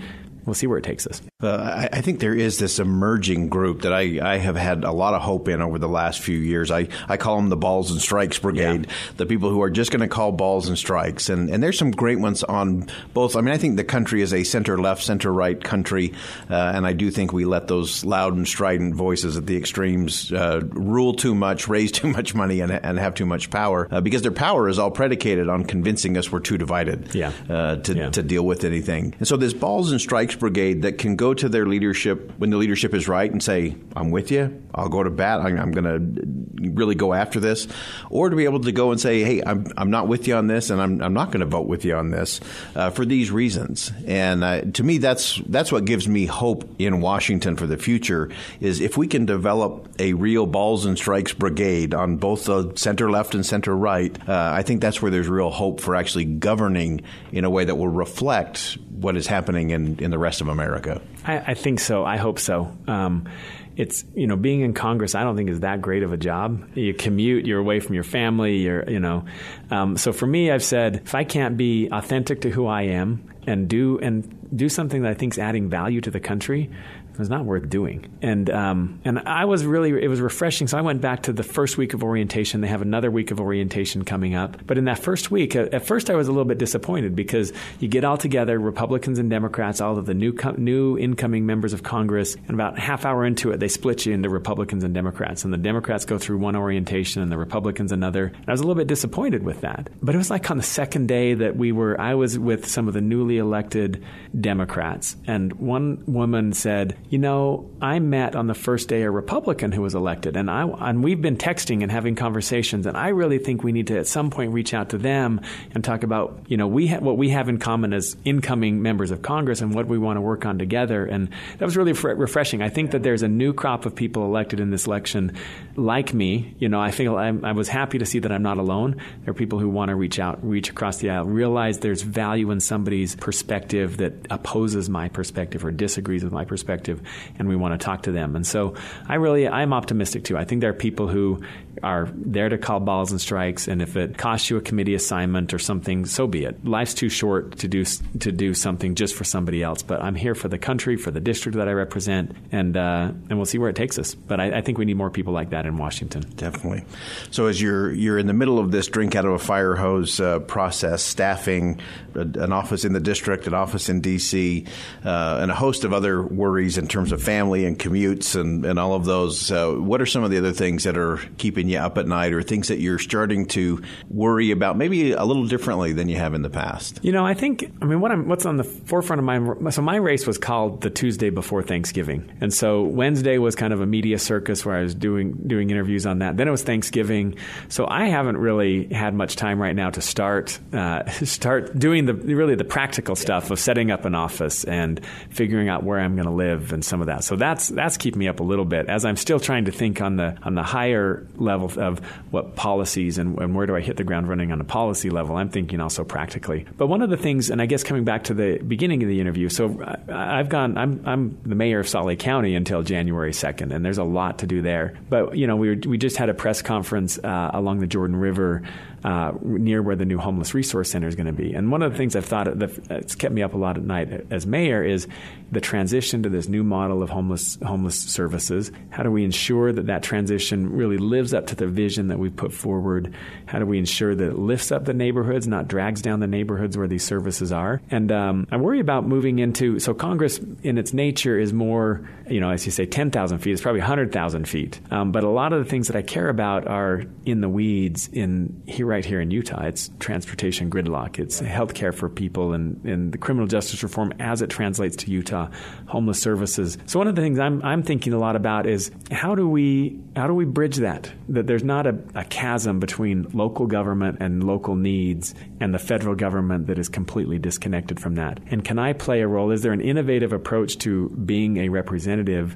we'll 0.48 0.54
see 0.54 0.66
where 0.66 0.77
it 0.77 0.84
takes 0.84 1.06
us. 1.06 1.22
Uh, 1.44 1.58
I, 1.92 1.98
I, 1.98 2.01
think 2.01 2.22
there 2.22 2.34
is 2.34 2.58
this 2.58 2.80
emerging 2.80 3.50
group 3.50 3.82
that 3.82 3.94
I, 3.94 4.36
I, 4.36 4.38
have 4.38 4.56
had 4.56 4.86
a 4.86 4.94
lot 4.94 5.13
of 5.13 5.22
hope 5.22 5.50
in 5.50 5.62
over 5.62 5.77
the 5.77 5.89
last 5.89 6.22
few 6.22 6.38
years. 6.38 6.72
I, 6.72 6.88
I 7.10 7.18
call 7.18 7.36
them 7.36 7.50
the 7.50 7.58
Balls 7.58 7.92
and 7.92 8.01
Strikes 8.01 8.39
Brigade, 8.39 8.88
yeah. 8.88 8.94
the 9.18 9.25
people 9.25 9.50
who 9.50 9.62
are 9.62 9.70
just 9.70 9.92
going 9.92 10.01
to 10.01 10.08
call 10.08 10.32
balls 10.32 10.70
and 10.70 10.77
strikes. 10.77 11.27
And, 11.27 11.50
and 11.50 11.62
there's 11.62 11.77
some 11.77 11.92
great 11.92 12.20
ones 12.20 12.46
on 12.46 12.88
both. 13.13 13.36
I 13.36 13.42
mean, 13.42 13.54
I 13.54 13.58
think 13.58 13.75
the 13.75 13.84
country 13.84 14.22
is 14.22 14.34
a 14.34 14.46
center 14.46 14.77
left, 14.77 15.04
center 15.04 15.32
right 15.32 15.62
country. 15.62 16.13
Uh, 16.50 16.56
and 16.56 16.88
I 16.88 16.94
do 16.94 17.12
think 17.12 17.34
we 17.34 17.44
let 17.44 17.68
those 17.68 18.06
loud 18.06 18.34
and 18.34 18.48
strident 18.48 18.96
voices 18.96 19.36
at 19.36 19.46
the 19.46 19.58
extremes 19.58 20.32
uh, 20.32 20.62
rule 20.70 21.13
too 21.13 21.36
much, 21.36 21.68
raise 21.68 21.92
too 21.98 22.08
much 22.08 22.34
money, 22.34 22.62
and, 22.62 22.72
and 22.72 22.98
have 22.98 23.16
too 23.16 23.25
much 23.25 23.50
power 23.50 23.89
uh, 23.92 24.00
because 24.00 24.22
their 24.22 24.32
power 24.32 24.70
is 24.70 24.80
all 24.80 24.92
predicated 24.92 25.50
on 25.50 25.66
convincing 25.66 26.18
us 26.18 26.32
we're 26.32 26.39
too 26.39 26.58
divided 26.58 27.13
yeah. 27.13 27.34
Uh, 27.50 27.75
to, 27.75 27.96
yeah. 27.96 28.10
to 28.12 28.24
deal 28.24 28.46
with 28.46 28.63
anything. 28.63 29.13
And 29.20 29.27
so 29.27 29.36
this 29.36 29.54
Balls 29.54 29.92
and 29.92 30.00
Strikes 30.00 30.37
brigade 30.39 30.84
that 30.84 30.98
can 30.98 31.15
go 31.15 31.34
to 31.34 31.50
their 31.50 31.65
leadership 31.65 32.32
when 32.38 32.50
the 32.50 32.58
leadership 32.58 32.94
is 32.94 33.08
right 33.08 33.32
and 33.32 33.41
say, 33.41 33.75
I'm 33.96 34.12
with 34.12 34.32
you, 34.32 34.63
I'll 34.74 34.89
go 34.89 35.03
to 35.03 35.10
bat, 35.10 35.39
I'm, 35.41 35.58
I'm 35.60 35.72
going 35.72 35.84
to 35.86 36.72
really 36.72 36.96
go 36.96 37.13
after 37.13 37.39
this, 37.39 37.67
or 38.10 38.29
to 38.29 38.36
be 38.36 38.46
able 38.46 38.62
to 38.62 38.72
go 38.72 38.91
and 38.91 39.00
say, 39.00 39.24
hey, 39.24 39.41
I'm, 39.46 39.67
I'm 39.77 39.91
not 39.91 40.08
with 40.08 40.27
you 40.27 40.36
on 40.36 40.48
this 40.48 40.70
and 40.70 40.82
I'm, 40.82 41.01
I'm 41.01 41.13
not 41.13 41.27
going 41.27 41.39
to 41.41 41.46
vote 41.46 41.67
with 41.67 41.86
you 41.86 41.96
on 41.96 42.12
this 42.12 42.39
uh, 42.75 42.89
for 42.89 43.06
these 43.06 43.32
reasons. 43.32 43.91
And 44.06 44.44
uh, 44.44 44.62
to 44.74 44.84
me, 44.84 44.98
that's, 44.98 45.41
that's 45.48 45.72
what 45.72 45.86
gives 45.86 46.08
me 46.08 46.25
hope 46.25 46.70
in 46.79 47.01
Washington 47.01 47.55
for 47.55 47.68
the 47.68 47.77
future 47.77 48.29
is 48.59 48.81
if 48.81 48.98
we 48.98 49.07
can 49.07 49.25
develop 49.25 49.90
a 50.00 50.14
real 50.14 50.46
balls 50.46 50.85
and 50.85 50.98
strikes 50.98 51.33
brigade 51.33 51.94
on 51.94 52.18
both 52.18 52.46
the 52.46 52.74
center 52.75 53.09
left 53.09 53.35
and 53.35 53.46
center 53.46 53.75
right, 53.75 54.16
uh, 54.27 54.51
I 54.53 54.64
think 54.64 54.81
that's 54.81 55.01
where 55.01 55.12
there's 55.12 55.27
real 55.27 55.50
hope 55.50 55.81
for 55.81 55.96
actually 55.96 56.25
governing 56.25 57.01
in 57.31 57.46
a 57.46 57.50
way 57.50 57.66
that 57.66 57.75
will 57.75 57.88
reflect 57.88 58.77
what 59.00 59.16
is 59.16 59.27
happening 59.27 59.70
in, 59.70 60.00
in 60.00 60.12
the 60.12 60.18
rest 60.18 60.42
of 60.42 60.48
America? 60.48 61.01
I, 61.25 61.38
I 61.38 61.53
think 61.53 61.79
so. 61.79 62.03
I 62.03 62.18
hope 62.18 62.40
so. 62.40 62.75
Um, 62.88 63.27
it's 63.75 64.03
you 64.16 64.25
know 64.25 64.36
being 64.36 64.62
in 64.62 64.74
Congress. 64.74 65.14
I 65.14 65.24
don't 65.24 65.38
think 65.38 65.50
is 65.50 65.60
that 65.60 65.81
great 65.81 66.03
of 66.03 66.12
a 66.12 66.18
job. 66.18 66.75
You 66.75 66.94
commute, 66.94 67.46
you're 67.46 67.60
away 67.60 67.79
from 67.79 67.94
your 67.94 68.03
family. 68.03 68.57
You're 68.57 68.90
you 68.90 69.00
know, 69.00 69.25
um, 69.70 69.98
so 69.98 70.12
for 70.12 70.25
me, 70.25 70.51
I've 70.51 70.64
said 70.64 71.01
if 71.05 71.14
I 71.14 71.24
can't 71.24 71.57
be 71.57 71.88
authentic 71.92 72.42
to 72.42 72.50
who 72.50 72.66
I 72.66 72.83
am 72.83 73.31
and 73.46 73.68
do 73.68 74.00
and 74.00 74.33
do 74.55 74.68
something 74.68 75.03
that 75.03 75.12
I 75.12 75.14
think 75.14 75.33
is 75.33 75.40
adding 75.40 75.70
value 75.70 76.01
to 76.01 76.12
the 76.12 76.20
country, 76.20 76.72
it 77.18 77.22
was 77.22 77.30
not 77.30 77.46
worth 77.46 77.68
doing. 77.68 78.06
And 78.22 78.48
um, 78.51 79.01
and 79.03 79.20
I 79.20 79.46
was 79.46 79.66
really 79.66 79.90
it 80.03 80.08
was 80.08 80.22
refreshing. 80.22 80.68
So 80.68 80.77
I 80.77 80.82
went 80.82 81.01
back 81.01 81.24
to 81.24 81.34
the 81.34 81.42
first 81.42 81.75
week 81.75 81.96
of 81.96 82.03
orientation. 82.03 82.62
They 82.62 82.68
have 82.68 82.84
another 82.84 83.10
week 83.10 83.32
of 83.32 83.40
orientation 83.40 84.06
coming 84.06 84.36
up. 84.36 84.66
But 84.68 84.77
in 84.77 84.86
that 84.86 85.00
first 85.00 85.32
week, 85.32 85.56
at 85.56 85.84
first 85.84 86.12
I 86.12 86.16
was 86.16 86.27
a 86.27 86.32
little 86.32 86.46
bit 86.46 86.60
disappointed 86.60 87.16
because 87.16 87.53
you 87.80 87.88
get 87.88 88.03
all 88.03 88.18
together, 88.18 88.60
Republicans 88.60 89.18
and 89.18 89.32
Democrats, 89.32 89.82
all 89.82 89.98
of 89.98 90.06
the 90.06 90.14
new 90.14 90.38
new 90.58 90.96
incoming 90.98 91.48
members 91.48 91.74
of 91.74 91.82
Congress, 91.82 92.36
and 92.36 92.51
about 92.51 92.77
half 92.77 93.03
hour 93.03 93.25
into 93.25 93.51
it, 93.51 93.60
they 93.60 93.68
split 93.68 94.06
you 94.06 94.14
into 94.14 94.30
Republicans 94.30 94.84
and 94.84 94.94
Democrats, 94.94 95.44
and 95.44 95.51
the 95.51 95.58
Democrats 95.58 96.06
go 96.06 96.20
through 96.20 96.38
one 96.38 96.56
orientation 96.56 97.24
and 97.24 97.32
the 97.32 97.38
Republicans 97.38 97.92
another. 97.92 98.27
And 98.27 98.48
I 98.48 98.51
was 98.51 98.60
a 98.60 98.64
little 98.64 98.80
bit 98.80 98.88
disappointed 98.88 99.42
with 99.42 99.62
that. 99.62 99.90
But 100.03 100.14
it 100.14 100.20
was 100.20 100.30
like 100.30 100.51
on 100.51 100.58
the 100.58 100.64
second 100.64 101.08
day 101.08 101.34
that 101.34 101.56
we 101.56 101.72
were, 101.72 102.00
I 102.00 102.14
was 102.14 102.38
with 102.38 102.68
some 102.68 102.88
of 102.88 102.94
the 102.94 103.01
newly 103.01 103.40
elected 103.40 104.03
Democrats, 104.40 105.16
and 105.25 105.53
one 105.53 106.03
woman 106.06 106.53
said 106.53 106.96
you 107.09 107.17
know, 107.17 107.70
I 107.81 108.00
met 108.00 108.35
on 108.35 108.48
the 108.48 108.53
first 108.53 108.89
day 108.89 109.03
a 109.03 109.11
Republican 109.11 109.72
who 109.72 109.81
was 109.81 109.96
elected, 109.96 110.35
and 110.35 110.51
I 110.51 110.63
and 110.63 111.03
we've 111.03 111.22
been 111.22 111.37
texting 111.37 111.81
and 111.81 111.91
having 111.91 112.15
conversations, 112.15 112.85
and 112.85 112.98
I 112.98 113.09
really 113.09 113.37
think 113.37 113.63
we 113.63 113.72
need 113.72 113.87
to 113.87 113.98
at 113.98 114.07
some 114.07 114.29
point 114.29 114.51
reach 114.51 114.74
out 114.74 114.89
to 114.89 114.98
them 114.98 115.39
and 115.74 115.83
talk 115.83 116.03
about, 116.03 116.39
you 116.48 116.57
know, 116.57 116.67
we 116.67 116.87
ha- 116.87 117.00
what 117.00 117.17
we 117.17 117.29
have 117.29 117.48
in 117.48 117.59
common 117.59 117.93
as 117.93 118.17
incoming 118.25 118.81
members 118.81 119.11
of 119.11 119.22
Congress 119.22 119.61
and 119.61 119.74
what 119.74 119.87
we 119.87 119.98
want 119.98 120.17
to 120.17 120.22
work 120.22 120.46
on 120.46 120.59
together, 120.59 121.05
and 121.05 121.29
that 121.57 121.65
was 121.65 121.77
really 121.77 121.93
fre- 121.93 122.09
refreshing. 122.09 122.61
I 122.61 122.70
think 122.70 122.91
that 122.91 123.03
there's 123.03 123.24
a 123.24 123.29
new 123.29 123.53
crop 123.53 123.85
of 123.85 123.96
people 123.96 124.25
elected 124.25 124.59
in 124.59 124.70
this 124.70 124.85
election, 124.85 125.37
like 125.77 126.13
me. 126.13 126.55
You 126.59 126.67
know, 126.67 126.81
I 126.81 126.91
feel 126.91 127.17
I'm, 127.17 127.46
I 127.46 127.53
was 127.53 127.70
happy 127.70 128.00
to 128.00 128.05
see 128.05 128.20
that 128.20 128.33
I'm 128.33 128.43
not 128.43 128.57
alone. 128.57 129.01
There 129.24 129.31
are 129.31 129.33
people 129.33 129.59
who 129.59 129.70
want 129.70 129.89
to 129.89 129.96
reach 129.96 130.20
out, 130.20 130.46
reach 130.46 130.70
across 130.70 130.98
the 130.98 131.09
aisle, 131.11 131.25
realize 131.25 131.79
there's 131.79 132.01
value 132.01 132.51
in 132.51 132.59
somebody's 132.59 133.15
perspective 133.15 133.98
that 133.98 134.13
opposes 134.29 134.89
my 134.89 135.07
perspective 135.07 135.63
or 135.63 135.72
disagrees 135.72 136.24
with 136.24 136.33
my 136.33 136.43
perspective 136.43 136.97
perspective, 136.98 137.36
and 137.40 137.48
we 137.48 137.55
want 137.55 137.79
to 137.79 137.83
talk 137.83 138.03
to 138.03 138.12
them. 138.12 138.36
And 138.36 138.46
so 138.46 138.75
I 139.07 139.16
really, 139.16 139.48
I'm 139.48 139.74
optimistic 139.74 140.24
too. 140.24 140.38
I 140.38 140.46
think 140.46 140.62
there 140.62 140.70
are 140.70 140.74
people 140.74 141.07
who 141.07 141.42
are 141.83 142.10
there 142.14 142.50
to 142.50 142.57
call 142.57 142.79
balls 142.79 143.12
and 143.12 143.22
strikes, 143.22 143.68
and 143.68 143.81
if 143.81 143.96
it 143.96 144.18
costs 144.18 144.50
you 144.50 144.57
a 144.57 144.62
committee 144.62 144.96
assignment 144.96 145.53
or 145.53 145.60
something, 145.60 146.05
so 146.05 146.25
be 146.25 146.44
it. 146.44 146.66
Life's 146.66 146.94
too 146.94 147.10
short 147.10 147.60
to 147.60 147.68
do 147.68 147.86
to 147.86 148.31
do 148.31 148.53
something 148.53 148.96
just 148.96 149.16
for 149.16 149.24
somebody 149.24 149.62
else. 149.62 149.83
But 149.83 150.01
I'm 150.01 150.16
here 150.16 150.33
for 150.33 150.48
the 150.48 150.57
country, 150.57 150.98
for 150.98 151.12
the 151.12 151.20
district 151.20 151.57
that 151.57 151.68
I 151.68 151.74
represent, 151.74 152.36
and 152.51 152.75
uh, 152.75 153.12
and 153.29 153.38
we'll 153.38 153.46
see 153.46 153.60
where 153.60 153.70
it 153.70 153.75
takes 153.75 154.00
us. 154.00 154.16
But 154.16 154.40
I, 154.40 154.57
I, 154.57 154.62
think 154.62 154.77
we 154.77 154.86
need 154.86 154.98
more 154.98 155.12
people 155.12 155.33
like 155.33 155.51
that 155.51 155.66
in 155.66 155.77
Washington. 155.77 156.24
Definitely. 156.36 156.83
So 157.29 157.46
as 157.46 157.62
you're 157.62 157.92
you're 157.92 158.18
in 158.18 158.27
the 158.27 158.33
middle 158.33 158.57
of 158.60 158.72
this 158.72 158.88
drink 158.88 159.16
out 159.16 159.25
of 159.25 159.33
a 159.33 159.40
fire 159.40 159.75
hose 159.75 160.20
uh, 160.20 160.40
process, 160.40 161.03
staffing 161.03 161.79
an 162.16 162.51
office 162.51 162.83
in 162.83 162.94
the 162.94 163.00
district, 163.00 163.46
an 163.46 163.53
office 163.53 163.90
in 163.90 164.01
D.C., 164.01 164.66
uh, 165.05 165.40
and 165.42 165.51
a 165.51 165.55
host 165.55 165.83
of 165.83 165.94
other 165.94 166.24
worries 166.24 166.77
and 166.77 166.87
in 166.88 166.90
terms 166.90 167.12
of 167.12 167.22
family 167.22 167.66
and 167.66 167.78
commutes 167.78 168.40
and, 168.40 168.66
and 168.66 168.80
all 168.80 168.94
of 168.94 169.04
those. 169.04 169.52
What 169.52 170.02
are 170.02 170.06
some 170.06 170.24
of 170.24 170.32
the 170.32 170.38
other 170.38 170.54
things 170.54 170.86
that 170.86 170.98
are 170.98 171.18
keeping 171.38 171.68
you 171.68 171.80
up 171.80 171.98
at 171.98 172.08
night 172.08 172.32
or 172.32 172.42
things 172.42 172.70
that 172.70 172.80
you're 172.80 172.98
starting 172.98 173.46
to 173.48 173.84
worry 174.10 174.52
about 174.52 174.78
maybe 174.78 175.12
a 175.12 175.26
little 175.26 175.46
differently 175.48 175.92
than 175.92 176.08
you 176.08 176.16
have 176.16 176.34
in 176.34 176.44
the 176.44 176.50
past? 176.50 177.02
You 177.04 177.12
know, 177.12 177.26
I 177.26 177.34
think, 177.34 177.70
I 177.82 177.86
mean, 177.86 178.00
what 178.00 178.18
what's 178.26 178.46
on 178.46 178.56
the 178.56 178.64
forefront 178.64 179.20
of 179.20 179.26
my, 179.26 179.70
so 179.70 179.82
my 179.82 179.98
race 179.98 180.26
was 180.26 180.38
called 180.38 180.80
the 180.80 180.90
Tuesday 180.90 181.30
before 181.30 181.62
Thanksgiving. 181.62 182.32
And 182.40 182.54
so 182.54 182.84
Wednesday 182.84 183.38
was 183.38 183.54
kind 183.54 183.74
of 183.74 183.82
a 183.82 183.86
media 183.86 184.18
circus 184.18 184.66
where 184.66 184.78
I 184.78 184.82
was 184.84 184.96
doing, 184.96 185.34
doing 185.46 185.70
interviews 185.70 186.06
on 186.06 186.20
that. 186.20 186.38
Then 186.38 186.48
it 186.48 186.52
was 186.52 186.64
Thanksgiving. 186.64 187.36
So 187.68 187.86
I 187.86 188.08
haven't 188.08 188.38
really 188.38 188.88
had 188.94 189.14
much 189.14 189.36
time 189.36 189.62
right 189.62 189.76
now 189.76 189.90
to 189.90 190.00
start, 190.00 190.58
uh, 190.72 191.06
start 191.26 191.78
doing 191.78 192.06
the, 192.06 192.14
really 192.14 192.56
the 192.56 192.64
practical 192.64 193.18
stuff 193.18 193.52
of 193.52 193.60
setting 193.60 193.92
up 193.92 194.06
an 194.06 194.16
office 194.16 194.64
and 194.64 195.06
figuring 195.32 195.68
out 195.68 195.84
where 195.84 196.00
I'm 196.00 196.16
going 196.16 196.28
to 196.28 196.32
live 196.32 196.72
and 196.77 196.85
some 196.85 197.01
of 197.01 197.07
that. 197.07 197.24
So 197.24 197.35
that's, 197.35 197.68
that's 197.68 197.98
keeping 197.98 198.20
me 198.20 198.27
up 198.27 198.40
a 198.40 198.44
little 198.44 198.66
bit 198.66 198.87
as 198.87 199.03
I'm 199.03 199.18
still 199.18 199.40
trying 199.40 199.66
to 199.66 199.72
think 199.72 200.00
on 200.00 200.16
the, 200.16 200.37
on 200.44 200.53
the 200.53 200.61
higher 200.61 201.25
level 201.35 201.72
of 201.81 202.00
what 202.29 202.55
policies 202.55 203.18
and, 203.18 203.37
and 203.40 203.55
where 203.55 203.66
do 203.66 203.75
I 203.75 203.81
hit 203.81 203.98
the 203.98 204.03
ground 204.03 204.29
running 204.29 204.51
on 204.51 204.61
a 204.61 204.63
policy 204.63 205.09
level. 205.09 205.35
I'm 205.35 205.50
thinking 205.50 205.81
also 205.81 206.03
practically. 206.03 206.68
But 206.77 206.85
one 206.85 207.01
of 207.01 207.09
the 207.09 207.18
things, 207.18 207.50
and 207.50 207.59
I 207.59 207.66
guess 207.66 207.83
coming 207.83 208.03
back 208.03 208.25
to 208.25 208.35
the 208.35 208.59
beginning 208.59 209.01
of 209.01 209.09
the 209.09 209.20
interview, 209.20 209.50
so 209.50 209.83
I've 210.07 210.50
gone, 210.50 210.77
I'm, 210.77 211.01
I'm 211.05 211.37
the 211.44 211.55
mayor 211.55 211.79
of 211.79 211.90
Salt 211.90 212.05
Lake 212.05 212.20
County 212.20 212.55
until 212.55 212.83
January 212.83 213.31
2nd, 213.31 213.74
and 213.74 213.83
there's 213.83 213.98
a 213.98 214.03
lot 214.03 214.40
to 214.40 214.48
do 214.48 214.61
there. 214.61 214.96
But, 215.09 215.35
you 215.35 215.48
know, 215.48 215.55
we, 215.55 215.70
were, 215.70 215.81
we 215.87 215.98
just 215.98 216.18
had 216.18 216.29
a 216.29 216.35
press 216.35 216.61
conference 216.61 217.18
uh, 217.18 217.51
along 217.53 217.79
the 217.79 217.87
Jordan 217.87 218.16
River 218.16 218.61
uh, 219.03 219.31
near 219.42 219.81
where 219.81 219.96
the 219.96 220.05
new 220.05 220.18
homeless 220.18 220.53
resource 220.53 220.92
center 220.92 221.07
is 221.07 221.16
going 221.16 221.27
to 221.27 221.33
be. 221.33 221.53
And 221.53 221.72
one 221.72 221.81
of 221.81 221.92
the 221.92 221.98
things 221.98 222.16
I've 222.16 222.25
thought 222.25 222.48
that's 222.57 223.16
kept 223.16 223.33
me 223.33 223.44
up 223.44 223.53
a 223.53 223.57
lot 223.57 223.77
at 223.77 223.83
night 223.83 224.27
as 224.31 224.46
mayor 224.46 224.83
is 224.83 225.07
the 225.51 225.62
transition 225.62 226.24
to 226.24 226.29
this 226.29 226.48
new 226.48 226.64
model 226.64 227.01
of 227.01 227.10
homeless 227.10 227.57
homeless 227.66 227.96
services. 227.96 228.72
How 228.90 229.03
do 229.03 229.12
we 229.12 229.24
ensure 229.24 229.72
that 229.72 229.88
that 229.88 230.03
transition 230.03 230.74
really 230.74 230.98
lives 230.98 231.33
up 231.33 231.48
to 231.48 231.55
the 231.55 231.68
vision 231.68 232.07
that 232.07 232.20
we've 232.20 232.36
put 232.36 232.51
forward? 232.51 233.14
How 233.46 233.60
do 233.60 233.66
we 233.66 233.77
ensure 233.77 234.14
that 234.14 234.29
it 234.29 234.38
lifts 234.38 234.72
up 234.72 234.86
the 234.86 234.94
neighborhoods, 234.94 235.48
not 235.48 235.68
drags 235.68 236.01
down 236.01 236.20
the 236.20 236.27
neighborhoods 236.27 236.77
where 236.77 236.88
these 236.88 237.03
services 237.03 237.51
are? 237.51 237.81
And 237.90 238.12
um, 238.12 238.48
I 238.51 238.57
worry 238.57 238.79
about 238.79 239.05
moving 239.05 239.40
into 239.40 239.79
so 239.79 239.94
Congress 239.94 240.40
in 240.64 240.77
its 240.77 240.94
nature 240.94 241.40
is 241.40 241.53
more, 241.53 242.10
you 242.29 242.42
know, 242.42 242.50
as 242.50 242.66
you 242.66 242.72
say, 242.72 242.86
ten 242.86 243.12
thousand 243.12 243.40
feet. 243.40 243.53
It's 243.53 243.62
probably 243.62 243.81
hundred 243.81 244.12
thousand 244.12 244.48
feet. 244.48 244.79
Um, 244.92 245.12
but 245.12 245.24
a 245.24 245.29
lot 245.29 245.53
of 245.53 245.64
the 245.64 245.70
things 245.70 245.88
that 245.88 245.96
I 245.96 246.01
care 246.01 246.29
about 246.29 246.68
are 246.68 247.03
in 247.25 247.42
the 247.42 247.50
weeds 247.50 248.10
in 248.12 248.64
here 248.66 248.87
right 248.88 249.06
here 249.06 249.22
in 249.22 249.30
Utah. 249.30 249.66
It's 249.66 249.92
transportation 250.00 250.70
gridlock. 250.70 251.20
It's 251.20 251.40
health 251.40 251.74
care 251.74 251.92
for 251.92 252.10
people 252.10 252.54
and, 252.54 252.84
and 252.86 253.12
the 253.12 253.18
criminal 253.18 253.48
justice 253.48 253.84
reform 253.84 254.14
as 254.20 254.42
it 254.42 254.50
translates 254.50 254.96
to 254.98 255.12
Utah, 255.12 255.50
homeless 255.88 256.22
services. 256.22 256.78
So 256.86 256.98
one 256.98 257.08
of 257.08 257.16
the 257.16 257.22
things 257.22 257.38
I'm, 257.38 257.62
I'm 257.64 257.84
thinking 257.84 258.14
a 258.14 258.20
lot 258.20 258.36
about 258.36 258.66
is 258.66 258.90
how 259.12 259.36
do 259.36 259.48
we 259.48 260.00
how 260.16 260.26
do 260.26 260.34
we 260.34 260.46
bridge 260.46 260.78
that? 260.78 261.12
That 261.30 261.46
there's 261.46 261.64
not 261.64 261.86
a, 261.86 262.00
a 262.16 262.24
chasm 262.24 262.80
between 262.80 263.28
local 263.34 263.68
government 263.68 264.18
and 264.20 264.44
local 264.44 264.76
needs 264.76 265.36
and 265.60 265.74
the 265.74 265.80
federal 265.80 266.16
government 266.16 266.68
that 266.68 266.80
is 266.80 266.90
completely 266.90 267.38
disconnected 267.38 268.00
from 268.00 268.16
that. 268.16 268.40
And 268.48 268.64
can 268.64 268.80
I 268.80 268.94
play 268.94 269.22
a 269.22 269.28
role? 269.28 269.52
Is 269.52 269.62
there 269.62 269.74
an 269.74 269.82
innovative 269.82 270.34
approach 270.34 270.78
to 270.80 271.10
being 271.10 271.58
a 271.58 271.70
representative 271.70 272.56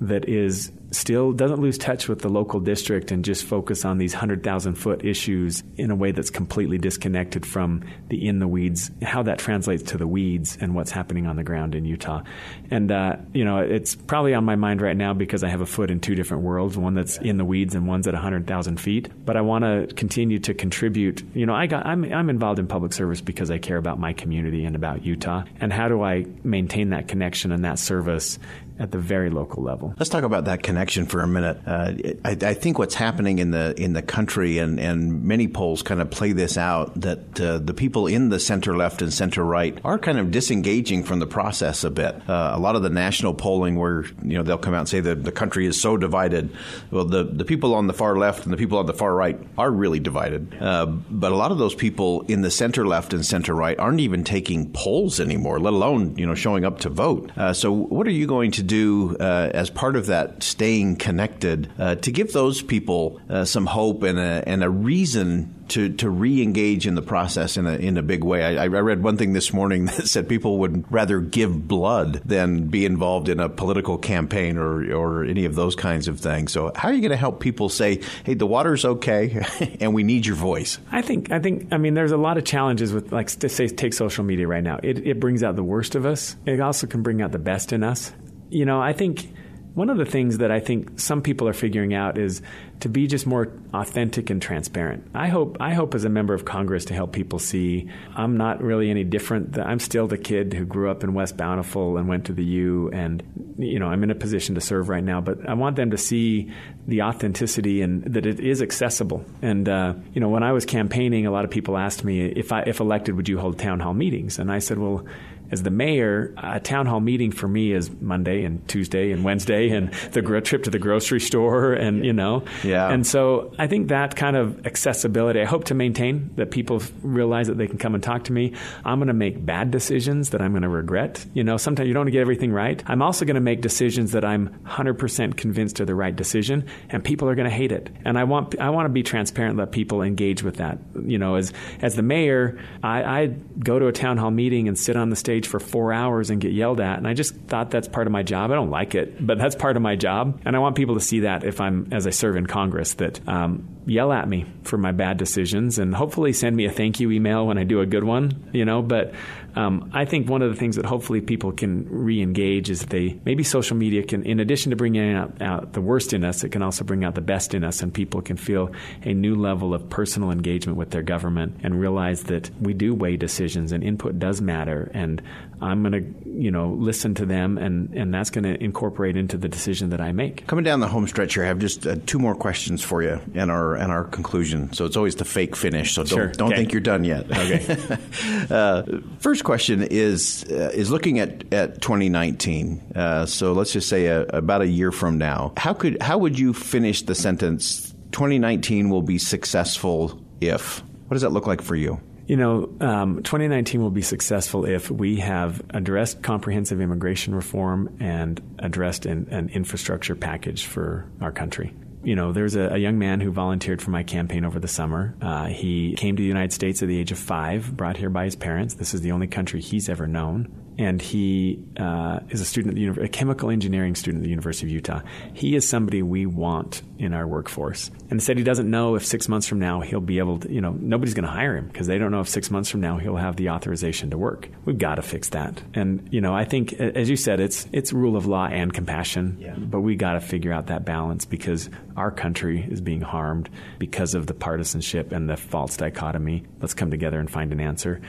that 0.00 0.28
is 0.28 0.72
still 0.92 1.32
doesn't 1.32 1.60
lose 1.60 1.78
touch 1.78 2.08
with 2.08 2.20
the 2.20 2.28
local 2.28 2.58
district 2.58 3.12
and 3.12 3.24
just 3.24 3.44
focus 3.44 3.84
on 3.84 3.98
these 3.98 4.12
100,000 4.12 4.74
foot 4.74 5.04
issues 5.04 5.62
in 5.76 5.90
a 5.90 5.94
way 5.94 6.10
that's 6.10 6.30
completely 6.30 6.78
disconnected 6.78 7.46
from 7.46 7.82
the 8.08 8.26
in 8.26 8.38
the 8.38 8.48
weeds, 8.48 8.90
how 9.02 9.22
that 9.22 9.38
translates 9.38 9.82
to 9.84 9.98
the 9.98 10.06
weeds 10.06 10.58
and 10.60 10.74
what's 10.74 10.90
happening 10.90 11.26
on 11.26 11.36
the 11.36 11.44
ground 11.44 11.74
in 11.74 11.84
Utah. 11.84 12.22
And, 12.70 12.90
uh, 12.90 13.16
you 13.32 13.44
know, 13.44 13.58
it's 13.58 13.94
probably 13.94 14.34
on 14.34 14.44
my 14.44 14.56
mind 14.56 14.80
right 14.80 14.96
now 14.96 15.14
because 15.14 15.44
I 15.44 15.48
have 15.48 15.60
a 15.60 15.66
foot 15.66 15.90
in 15.90 16.00
two 16.00 16.14
different 16.14 16.42
worlds, 16.42 16.76
one 16.76 16.94
that's 16.94 17.18
in 17.18 17.36
the 17.36 17.44
weeds 17.44 17.74
and 17.74 17.86
one's 17.86 18.06
at 18.08 18.14
100,000 18.14 18.80
feet. 18.80 19.10
But 19.24 19.36
I 19.36 19.42
want 19.42 19.64
to 19.64 19.94
continue 19.94 20.38
to 20.40 20.54
contribute. 20.54 21.22
You 21.34 21.46
know, 21.46 21.54
I 21.54 21.66
got, 21.66 21.86
I'm, 21.86 22.04
I'm 22.12 22.30
involved 22.30 22.58
in 22.58 22.66
public 22.66 22.92
service 22.92 23.20
because 23.20 23.50
I 23.50 23.58
care 23.58 23.76
about 23.76 23.98
my 23.98 24.12
community 24.12 24.64
and 24.64 24.74
about 24.74 25.04
Utah. 25.04 25.44
And 25.60 25.72
how 25.72 25.88
do 25.88 26.02
I 26.02 26.26
maintain 26.42 26.90
that 26.90 27.06
connection 27.06 27.52
and 27.52 27.64
that 27.64 27.78
service 27.78 28.38
at 28.80 28.90
the 28.92 28.98
very 28.98 29.28
local 29.28 29.62
level. 29.62 29.94
Let's 29.98 30.08
talk 30.08 30.24
about 30.24 30.46
that 30.46 30.62
connection 30.62 31.04
for 31.04 31.20
a 31.20 31.28
minute. 31.28 31.60
Uh, 31.66 31.92
I, 32.24 32.30
I, 32.30 32.54
think 32.54 32.78
what's 32.78 32.94
happening 32.94 33.38
in 33.38 33.50
the 33.50 33.74
in 33.80 33.92
the 33.92 34.00
country, 34.00 34.56
and, 34.56 34.80
and 34.80 35.22
many 35.22 35.48
polls 35.48 35.82
kind 35.82 36.00
of 36.00 36.10
play 36.10 36.32
this 36.32 36.56
out, 36.56 36.98
that 36.98 37.38
uh, 37.38 37.58
the 37.58 37.74
people 37.74 38.06
in 38.06 38.30
the 38.30 38.40
center 38.40 38.74
left 38.74 39.02
and 39.02 39.12
center 39.12 39.44
right 39.44 39.78
are 39.84 39.98
kind 39.98 40.18
of 40.18 40.30
disengaging 40.30 41.04
from 41.04 41.18
the 41.18 41.26
process 41.26 41.84
a 41.84 41.90
bit. 41.90 42.16
Uh, 42.28 42.52
a 42.54 42.58
lot 42.58 42.74
of 42.74 42.82
the 42.82 42.88
national 42.88 43.34
polling, 43.34 43.76
where 43.76 44.06
you 44.22 44.38
know 44.38 44.42
they'll 44.42 44.56
come 44.56 44.72
out 44.72 44.80
and 44.80 44.88
say 44.88 45.00
that 45.00 45.24
the 45.24 45.32
country 45.32 45.66
is 45.66 45.78
so 45.78 45.98
divided. 45.98 46.50
Well, 46.90 47.04
the 47.04 47.24
the 47.24 47.44
people 47.44 47.74
on 47.74 47.86
the 47.86 47.92
far 47.92 48.16
left 48.16 48.44
and 48.44 48.52
the 48.52 48.56
people 48.56 48.78
on 48.78 48.86
the 48.86 48.94
far 48.94 49.14
right 49.14 49.38
are 49.58 49.70
really 49.70 50.00
divided. 50.00 50.56
Uh, 50.58 50.86
but 50.86 51.32
a 51.32 51.36
lot 51.36 51.52
of 51.52 51.58
those 51.58 51.74
people 51.74 52.22
in 52.22 52.40
the 52.40 52.50
center 52.50 52.86
left 52.86 53.12
and 53.12 53.26
center 53.26 53.54
right 53.54 53.78
aren't 53.78 54.00
even 54.00 54.24
taking 54.24 54.72
polls 54.72 55.20
anymore, 55.20 55.60
let 55.60 55.74
alone 55.74 56.16
you 56.16 56.24
know 56.24 56.34
showing 56.34 56.64
up 56.64 56.78
to 56.78 56.88
vote. 56.88 57.30
Uh, 57.36 57.52
so, 57.52 57.70
what 57.70 58.06
are 58.06 58.10
you 58.10 58.26
going 58.26 58.50
to 58.52 58.69
do 58.70 59.16
uh, 59.18 59.50
as 59.52 59.68
part 59.68 59.96
of 59.96 60.06
that 60.06 60.44
staying 60.44 60.94
connected 60.94 61.70
uh, 61.76 61.96
to 61.96 62.12
give 62.12 62.32
those 62.32 62.62
people 62.62 63.20
uh, 63.28 63.44
some 63.44 63.66
hope 63.66 64.04
and 64.04 64.18
a, 64.18 64.44
and 64.46 64.62
a 64.62 64.70
reason 64.70 65.52
to, 65.70 65.88
to 65.88 66.08
re-engage 66.08 66.86
in 66.86 66.94
the 66.94 67.02
process 67.02 67.56
in 67.56 67.66
a, 67.66 67.72
in 67.74 67.96
a 67.96 68.02
big 68.02 68.22
way. 68.22 68.58
I, 68.58 68.64
I 68.64 68.66
read 68.66 69.02
one 69.02 69.16
thing 69.16 69.32
this 69.32 69.52
morning 69.52 69.84
that 69.86 70.06
said 70.06 70.28
people 70.28 70.58
would 70.58 70.90
rather 70.90 71.20
give 71.20 71.66
blood 71.66 72.22
than 72.24 72.68
be 72.68 72.86
involved 72.86 73.28
in 73.28 73.40
a 73.40 73.48
political 73.48 73.98
campaign 73.98 74.56
or, 74.56 74.92
or 74.94 75.24
any 75.24 75.44
of 75.44 75.56
those 75.56 75.74
kinds 75.74 76.06
of 76.06 76.20
things. 76.20 76.52
So 76.52 76.70
how 76.76 76.88
are 76.88 76.92
you 76.92 77.00
going 77.00 77.10
to 77.10 77.16
help 77.16 77.40
people 77.40 77.68
say, 77.68 78.00
hey, 78.24 78.34
the 78.34 78.46
water's 78.46 78.84
okay 78.84 79.44
and 79.80 79.94
we 79.94 80.04
need 80.04 80.26
your 80.26 80.36
voice? 80.36 80.78
I 80.92 81.02
think, 81.02 81.32
I 81.32 81.40
think, 81.40 81.72
I 81.72 81.78
mean, 81.78 81.94
there's 81.94 82.12
a 82.12 82.16
lot 82.16 82.38
of 82.38 82.44
challenges 82.44 82.92
with, 82.92 83.10
like, 83.10 83.28
to 83.40 83.48
say, 83.48 83.66
take 83.66 83.94
social 83.94 84.22
media 84.22 84.46
right 84.46 84.62
now. 84.62 84.78
It, 84.82 85.06
it 85.06 85.18
brings 85.18 85.42
out 85.42 85.56
the 85.56 85.64
worst 85.64 85.96
of 85.96 86.06
us. 86.06 86.36
It 86.46 86.60
also 86.60 86.86
can 86.86 87.02
bring 87.02 87.20
out 87.20 87.32
the 87.32 87.40
best 87.40 87.72
in 87.72 87.82
us 87.82 88.12
you 88.50 88.64
know, 88.64 88.80
I 88.80 88.92
think 88.92 89.32
one 89.74 89.88
of 89.88 89.98
the 89.98 90.04
things 90.04 90.38
that 90.38 90.50
I 90.50 90.60
think 90.60 90.98
some 90.98 91.22
people 91.22 91.48
are 91.48 91.52
figuring 91.52 91.94
out 91.94 92.18
is 92.18 92.42
to 92.80 92.88
be 92.88 93.06
just 93.06 93.26
more 93.26 93.52
authentic 93.72 94.30
and 94.30 94.40
transparent. 94.42 95.08
I 95.14 95.28
hope 95.28 95.58
I 95.60 95.74
hope 95.74 95.94
as 95.94 96.04
a 96.04 96.08
member 96.08 96.34
of 96.34 96.44
Congress 96.44 96.86
to 96.86 96.94
help 96.94 97.12
people 97.12 97.38
see 97.38 97.88
I'm 98.14 98.36
not 98.36 98.62
really 98.62 98.90
any 98.90 99.04
different. 99.04 99.58
I'm 99.58 99.78
still 99.78 100.06
the 100.06 100.18
kid 100.18 100.52
who 100.54 100.64
grew 100.64 100.90
up 100.90 101.04
in 101.04 101.14
West 101.14 101.36
Bountiful 101.36 101.98
and 101.98 102.08
went 102.08 102.26
to 102.26 102.32
the 102.32 102.44
U 102.44 102.90
and 102.92 103.22
you 103.58 103.78
know, 103.78 103.86
I'm 103.86 104.02
in 104.02 104.10
a 104.10 104.14
position 104.14 104.54
to 104.54 104.60
serve 104.60 104.88
right 104.88 105.04
now, 105.04 105.20
but 105.20 105.48
I 105.48 105.54
want 105.54 105.76
them 105.76 105.90
to 105.90 105.98
see 105.98 106.50
the 106.86 107.02
authenticity 107.02 107.82
and 107.82 108.02
that 108.04 108.26
it 108.26 108.40
is 108.40 108.62
accessible. 108.62 109.24
And 109.42 109.68
uh, 109.68 109.94
you 110.12 110.20
know, 110.20 110.30
when 110.30 110.42
I 110.42 110.52
was 110.52 110.64
campaigning, 110.64 111.26
a 111.26 111.30
lot 111.30 111.44
of 111.44 111.50
people 111.50 111.76
asked 111.76 112.02
me 112.02 112.24
if 112.24 112.52
I 112.52 112.62
if 112.62 112.80
elected 112.80 113.14
would 113.16 113.28
you 113.28 113.38
hold 113.38 113.58
town 113.58 113.80
hall 113.80 113.94
meetings? 113.94 114.38
And 114.38 114.50
I 114.50 114.58
said, 114.58 114.78
well, 114.78 115.04
as 115.50 115.62
the 115.62 115.70
mayor, 115.70 116.34
a 116.36 116.60
town 116.60 116.86
hall 116.86 117.00
meeting 117.00 117.32
for 117.32 117.48
me 117.48 117.72
is 117.72 117.90
Monday 118.00 118.44
and 118.44 118.66
Tuesday 118.68 119.12
and 119.12 119.24
Wednesday 119.24 119.70
and 119.70 119.92
the 120.12 120.22
gro- 120.22 120.40
trip 120.40 120.64
to 120.64 120.70
the 120.70 120.78
grocery 120.78 121.20
store 121.20 121.72
and 121.72 122.04
you 122.04 122.12
know. 122.12 122.44
Yeah. 122.62 122.88
And 122.88 123.06
so 123.06 123.52
I 123.58 123.66
think 123.66 123.88
that 123.88 124.16
kind 124.16 124.36
of 124.36 124.66
accessibility 124.66 125.40
I 125.40 125.44
hope 125.44 125.64
to 125.64 125.74
maintain 125.74 126.30
that 126.36 126.50
people 126.50 126.82
realize 127.02 127.46
that 127.48 127.58
they 127.58 127.66
can 127.66 127.78
come 127.78 127.94
and 127.94 128.02
talk 128.02 128.24
to 128.24 128.32
me. 128.32 128.54
I'm 128.84 128.98
going 128.98 129.08
to 129.08 129.14
make 129.14 129.44
bad 129.44 129.70
decisions 129.70 130.30
that 130.30 130.40
I'm 130.40 130.52
going 130.52 130.62
to 130.62 130.68
regret. 130.68 131.24
You 131.34 131.44
know, 131.44 131.56
sometimes 131.56 131.88
you 131.88 131.94
don't 131.94 132.06
get 132.10 132.20
everything 132.20 132.52
right. 132.52 132.82
I'm 132.86 133.02
also 133.02 133.24
going 133.24 133.34
to 133.34 133.40
make 133.40 133.60
decisions 133.60 134.12
that 134.12 134.24
I'm 134.24 134.48
100% 134.66 135.36
convinced 135.36 135.80
are 135.80 135.84
the 135.84 135.94
right 135.94 136.14
decision 136.14 136.66
and 136.88 137.02
people 137.04 137.28
are 137.28 137.34
going 137.34 137.48
to 137.48 137.54
hate 137.54 137.72
it. 137.72 137.90
And 138.04 138.18
I 138.18 138.24
want 138.24 138.58
I 138.60 138.70
want 138.70 138.86
to 138.86 138.90
be 138.90 139.02
transparent 139.02 139.56
let 139.56 139.72
people 139.72 140.02
engage 140.02 140.42
with 140.42 140.56
that. 140.56 140.78
You 141.04 141.18
know, 141.18 141.36
as 141.36 141.52
as 141.80 141.94
the 141.94 142.02
mayor, 142.02 142.58
I, 142.82 143.02
I 143.02 143.26
go 143.58 143.78
to 143.78 143.86
a 143.86 143.92
town 143.92 144.16
hall 144.16 144.30
meeting 144.30 144.68
and 144.68 144.78
sit 144.78 144.96
on 144.96 145.10
the 145.10 145.16
stage 145.16 145.39
stage 145.40 145.50
for 145.50 145.60
four 145.60 145.92
hours 145.92 146.30
and 146.30 146.40
get 146.40 146.52
yelled 146.52 146.80
at. 146.80 146.98
And 146.98 147.06
I 147.06 147.14
just 147.14 147.34
thought 147.34 147.70
that's 147.70 147.88
part 147.88 148.06
of 148.06 148.12
my 148.12 148.22
job. 148.22 148.50
I 148.50 148.54
don't 148.54 148.70
like 148.70 148.94
it, 148.94 149.24
but 149.24 149.38
that's 149.38 149.54
part 149.54 149.76
of 149.76 149.82
my 149.82 149.96
job. 149.96 150.40
And 150.44 150.56
I 150.56 150.58
want 150.58 150.76
people 150.76 150.94
to 150.94 151.00
see 151.00 151.20
that 151.20 151.44
if 151.44 151.60
I'm, 151.60 151.88
as 151.92 152.06
I 152.06 152.10
serve 152.10 152.36
in 152.36 152.46
Congress, 152.46 152.94
that 152.94 153.26
um, 153.28 153.68
yell 153.86 154.12
at 154.12 154.28
me 154.28 154.46
for 154.62 154.76
my 154.76 154.92
bad 154.92 155.16
decisions 155.16 155.78
and 155.78 155.94
hopefully 155.94 156.32
send 156.32 156.56
me 156.56 156.66
a 156.66 156.70
thank 156.70 157.00
you 157.00 157.10
email 157.10 157.46
when 157.46 157.58
I 157.58 157.64
do 157.64 157.80
a 157.80 157.86
good 157.86 158.04
one, 158.04 158.50
you 158.52 158.64
know. 158.64 158.82
But 158.82 159.14
um, 159.56 159.90
I 159.92 160.04
think 160.04 160.28
one 160.28 160.42
of 160.42 160.50
the 160.50 160.56
things 160.56 160.76
that 160.76 160.84
hopefully 160.86 161.20
people 161.20 161.52
can 161.52 161.86
re 161.88 162.20
engage 162.22 162.70
is 162.70 162.86
they 162.86 163.18
maybe 163.24 163.42
social 163.44 163.76
media 163.76 164.02
can, 164.02 164.22
in 164.24 164.40
addition 164.40 164.70
to 164.70 164.76
bringing 164.76 165.14
out, 165.14 165.40
out, 165.42 165.72
the 165.72 165.80
worst 165.80 166.12
in 166.12 166.24
us, 166.24 166.44
it 166.44 166.50
can 166.50 166.62
also 166.62 166.84
bring 166.84 167.04
out 167.04 167.14
the 167.14 167.20
best 167.20 167.54
in 167.54 167.64
us, 167.64 167.82
and 167.82 167.92
people 167.92 168.22
can 168.22 168.36
feel 168.36 168.70
a 169.02 169.12
new 169.14 169.34
level 169.34 169.74
of 169.74 169.88
personal 169.90 170.30
engagement 170.30 170.76
with 170.78 170.90
their 170.90 171.02
government 171.02 171.60
and 171.62 171.80
realize 171.80 172.24
that 172.24 172.50
we 172.60 172.72
do 172.74 172.94
weigh 172.94 173.16
decisions 173.16 173.72
and 173.72 173.82
input 173.84 174.18
does 174.18 174.40
matter. 174.40 174.90
And 174.94 175.22
I'm 175.60 175.82
going 175.82 175.92
to, 175.92 176.30
you 176.30 176.50
know, 176.50 176.70
listen 176.70 177.14
to 177.16 177.26
them, 177.26 177.58
and, 177.58 177.92
and 177.94 178.14
that's 178.14 178.30
going 178.30 178.44
to 178.44 178.62
incorporate 178.62 179.16
into 179.16 179.36
the 179.36 179.48
decision 179.48 179.90
that 179.90 180.00
I 180.00 180.12
make. 180.12 180.46
Coming 180.46 180.64
down 180.64 180.80
the 180.80 180.88
home 180.88 181.06
stretch 181.06 181.34
here, 181.34 181.44
I 181.44 181.48
have 181.48 181.58
just 181.58 181.86
uh, 181.86 181.96
two 182.06 182.18
more 182.18 182.34
questions 182.34 182.82
for 182.82 183.02
you, 183.02 183.20
and 183.34 183.50
our 183.50 183.74
and 183.74 183.92
our 183.92 184.04
conclusion. 184.04 184.72
So 184.72 184.86
it's 184.86 184.96
always 184.96 185.16
the 185.16 185.24
fake 185.26 185.54
finish. 185.56 185.94
So 185.94 186.02
don't 186.04 186.08
Sure. 186.08 186.26
don't 186.28 186.48
Okay. 186.52 186.56
think 186.56 186.72
you're 186.72 186.80
done 186.80 187.04
yet. 187.04 187.30
Okay. 187.30 187.96
uh, 188.50 188.82
first 189.18 189.39
question 189.42 189.82
is 189.82 190.44
uh, 190.50 190.70
is 190.72 190.90
looking 190.90 191.18
at 191.18 191.52
at 191.52 191.80
2019. 191.80 192.92
Uh, 192.94 193.26
so 193.26 193.52
let's 193.52 193.72
just 193.72 193.88
say 193.88 194.06
a, 194.06 194.22
about 194.24 194.62
a 194.62 194.66
year 194.66 194.92
from 194.92 195.18
now. 195.18 195.52
How 195.56 195.74
could 195.74 196.00
how 196.02 196.18
would 196.18 196.38
you 196.38 196.52
finish 196.52 197.02
the 197.02 197.14
sentence? 197.14 197.94
2019 198.12 198.90
will 198.90 199.02
be 199.02 199.18
successful 199.18 200.20
if. 200.40 200.82
What 201.06 201.14
does 201.14 201.22
that 201.22 201.30
look 201.30 201.46
like 201.46 201.60
for 201.62 201.74
you? 201.74 202.00
You 202.26 202.36
know, 202.36 202.72
um, 202.80 203.22
2019 203.24 203.82
will 203.82 203.90
be 203.90 204.02
successful 204.02 204.64
if 204.64 204.88
we 204.88 205.16
have 205.16 205.60
addressed 205.70 206.22
comprehensive 206.22 206.80
immigration 206.80 207.34
reform 207.34 207.96
and 207.98 208.40
addressed 208.60 209.04
an, 209.04 209.26
an 209.32 209.48
infrastructure 209.48 210.14
package 210.14 210.66
for 210.66 211.10
our 211.20 211.32
country. 211.32 211.74
You 212.02 212.16
know, 212.16 212.32
there's 212.32 212.56
a, 212.56 212.74
a 212.74 212.78
young 212.78 212.98
man 212.98 213.20
who 213.20 213.30
volunteered 213.30 213.82
for 213.82 213.90
my 213.90 214.02
campaign 214.02 214.44
over 214.44 214.58
the 214.58 214.68
summer. 214.68 215.14
Uh, 215.20 215.46
he 215.46 215.94
came 215.96 216.16
to 216.16 216.22
the 216.22 216.26
United 216.26 216.52
States 216.52 216.82
at 216.82 216.88
the 216.88 216.98
age 216.98 217.12
of 217.12 217.18
five, 217.18 217.76
brought 217.76 217.98
here 217.98 218.10
by 218.10 218.24
his 218.24 218.36
parents. 218.36 218.74
This 218.74 218.94
is 218.94 219.02
the 219.02 219.12
only 219.12 219.26
country 219.26 219.60
he's 219.60 219.88
ever 219.88 220.06
known. 220.06 220.59
And 220.80 221.02
he 221.02 221.62
uh, 221.78 222.20
is 222.30 222.40
a 222.40 222.44
student 222.46 222.72
at 222.78 222.96
the 222.96 223.02
a 223.02 223.08
chemical 223.08 223.50
engineering 223.50 223.94
student 223.94 224.22
at 224.22 224.24
the 224.24 224.30
University 224.30 224.66
of 224.66 224.70
Utah. 224.72 225.02
He 225.34 225.54
is 225.54 225.68
somebody 225.68 226.02
we 226.02 226.24
want 226.24 226.80
in 226.98 227.12
our 227.12 227.26
workforce. 227.26 227.90
And 228.10 228.22
said 228.22 228.38
he 228.38 228.44
doesn't 228.44 228.68
know 228.68 228.94
if 228.94 229.04
six 229.04 229.28
months 229.28 229.46
from 229.46 229.58
now 229.58 229.80
he'll 229.80 230.00
be 230.00 230.18
able 230.18 230.38
to, 230.38 230.50
you 230.50 230.60
know, 230.62 230.74
nobody's 230.80 231.12
going 231.12 231.26
to 231.26 231.30
hire 231.30 231.54
him 231.56 231.66
because 231.68 231.86
they 231.86 231.98
don't 231.98 232.10
know 232.10 232.20
if 232.20 232.28
six 232.28 232.50
months 232.50 232.70
from 232.70 232.80
now 232.80 232.96
he'll 232.96 233.16
have 233.16 233.36
the 233.36 233.50
authorization 233.50 234.10
to 234.10 234.18
work. 234.18 234.48
We've 234.64 234.78
got 234.78 234.94
to 234.94 235.02
fix 235.02 235.28
that. 235.30 235.62
And, 235.74 236.08
you 236.10 236.20
know, 236.22 236.34
I 236.34 236.44
think, 236.44 236.72
as 236.72 237.10
you 237.10 237.16
said, 237.16 237.40
it's, 237.40 237.68
it's 237.72 237.92
rule 237.92 238.16
of 238.16 238.24
law 238.26 238.46
and 238.46 238.72
compassion, 238.72 239.36
Yeah. 239.38 239.54
but 239.56 239.80
we 239.80 239.96
got 239.96 240.14
to 240.14 240.20
figure 240.20 240.52
out 240.52 240.68
that 240.68 240.86
balance 240.86 241.26
because 241.26 241.68
our 241.96 242.10
country 242.10 242.66
is 242.70 242.80
being 242.80 243.02
harmed 243.02 243.50
because 243.78 244.14
of 244.14 244.26
the 244.26 244.34
partisanship 244.34 245.12
and 245.12 245.28
the 245.28 245.36
false 245.36 245.76
dichotomy. 245.76 246.44
Let's 246.60 246.74
come 246.74 246.90
together 246.90 247.20
and 247.20 247.30
find 247.30 247.52
an 247.52 247.60
answer. 247.60 248.00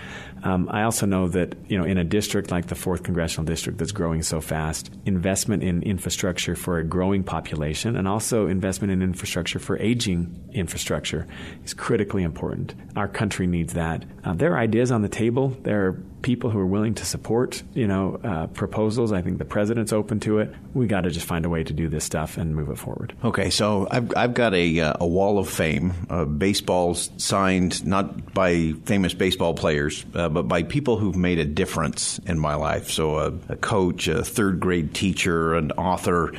Um, 0.44 0.68
I 0.72 0.84
also 0.84 1.06
know 1.06 1.28
that, 1.30 1.56
you 1.68 1.78
know, 1.78 1.84
in 1.84 1.98
a 1.98 2.04
district 2.04 2.52
like 2.52 2.68
the 2.68 2.76
fourth 2.76 3.04
congressional 3.04 3.46
district 3.46 3.78
that's 3.78 3.92
growing 3.92 4.24
so 4.24 4.42
fast, 4.42 4.92
investment 5.06 5.64
in 5.64 5.84
infrastructure 5.84 6.56
for 6.56 6.80
a 6.80 6.84
growing 6.84 7.24
population 7.24 7.96
and 7.96 8.08
also 8.08 8.48
investment 8.48 8.92
in 8.92 9.02
infrastructure 9.02 9.60
for 9.60 9.78
aging 9.78 10.50
infrastructure 10.52 11.28
is 11.64 11.74
critically 11.74 12.24
important. 12.24 12.74
Our 12.96 13.08
country 13.08 13.48
needs 13.48 13.74
that. 13.74 14.04
Uh, 14.24 14.34
there 14.34 14.54
are 14.54 14.58
ideas 14.58 14.92
on 14.92 15.02
the 15.02 15.10
table. 15.10 15.50
There 15.62 15.88
are 15.88 16.04
people 16.22 16.50
who 16.50 16.60
are 16.60 16.66
willing 16.66 16.94
to 16.96 17.06
support, 17.06 17.64
you 17.74 17.88
know, 17.88 18.20
uh, 18.24 18.48
proposals. 18.48 19.12
I 19.12 19.22
think 19.22 19.38
the 19.38 19.46
president's 19.46 19.94
open 19.94 20.20
to 20.22 20.40
it. 20.40 20.54
We 20.74 20.88
got 20.88 21.02
to 21.02 21.12
just 21.12 21.26
find 21.26 21.46
a 21.46 21.50
way 21.50 21.64
to 21.64 21.74
do 21.74 21.88
this 21.88 22.04
stuff 22.04 22.38
and 22.38 22.56
move 22.56 22.70
it 22.70 22.78
forward. 22.78 23.14
Okay, 23.24 23.50
so 23.50 23.88
I've, 23.90 24.16
I've 24.16 24.34
got 24.34 24.54
a, 24.54 24.80
uh, 24.80 24.94
a 25.00 25.08
wall 25.08 25.40
of 25.40 25.50
fame, 25.50 25.94
uh, 26.10 26.26
baseballs 26.26 27.10
signed 27.18 27.86
not 27.86 28.34
by 28.34 28.74
famous 28.86 29.14
baseball 29.14 29.54
players, 29.54 30.06
uh, 30.14 30.30
but 30.30 30.44
by 30.44 30.64
people 30.64 30.98
who've 30.98 31.16
made 31.16 31.40
a 31.40 31.46
difference 31.46 32.20
in 32.20 32.40
my 32.40 32.56
life. 32.56 32.90
So 32.90 33.18
a, 33.20 33.34
a 33.50 33.56
coach, 33.56 34.08
a 34.08 34.24
third 34.24 34.60
grade 34.60 34.94
teacher, 34.94 35.56
an 35.56 35.72
author. 35.72 36.34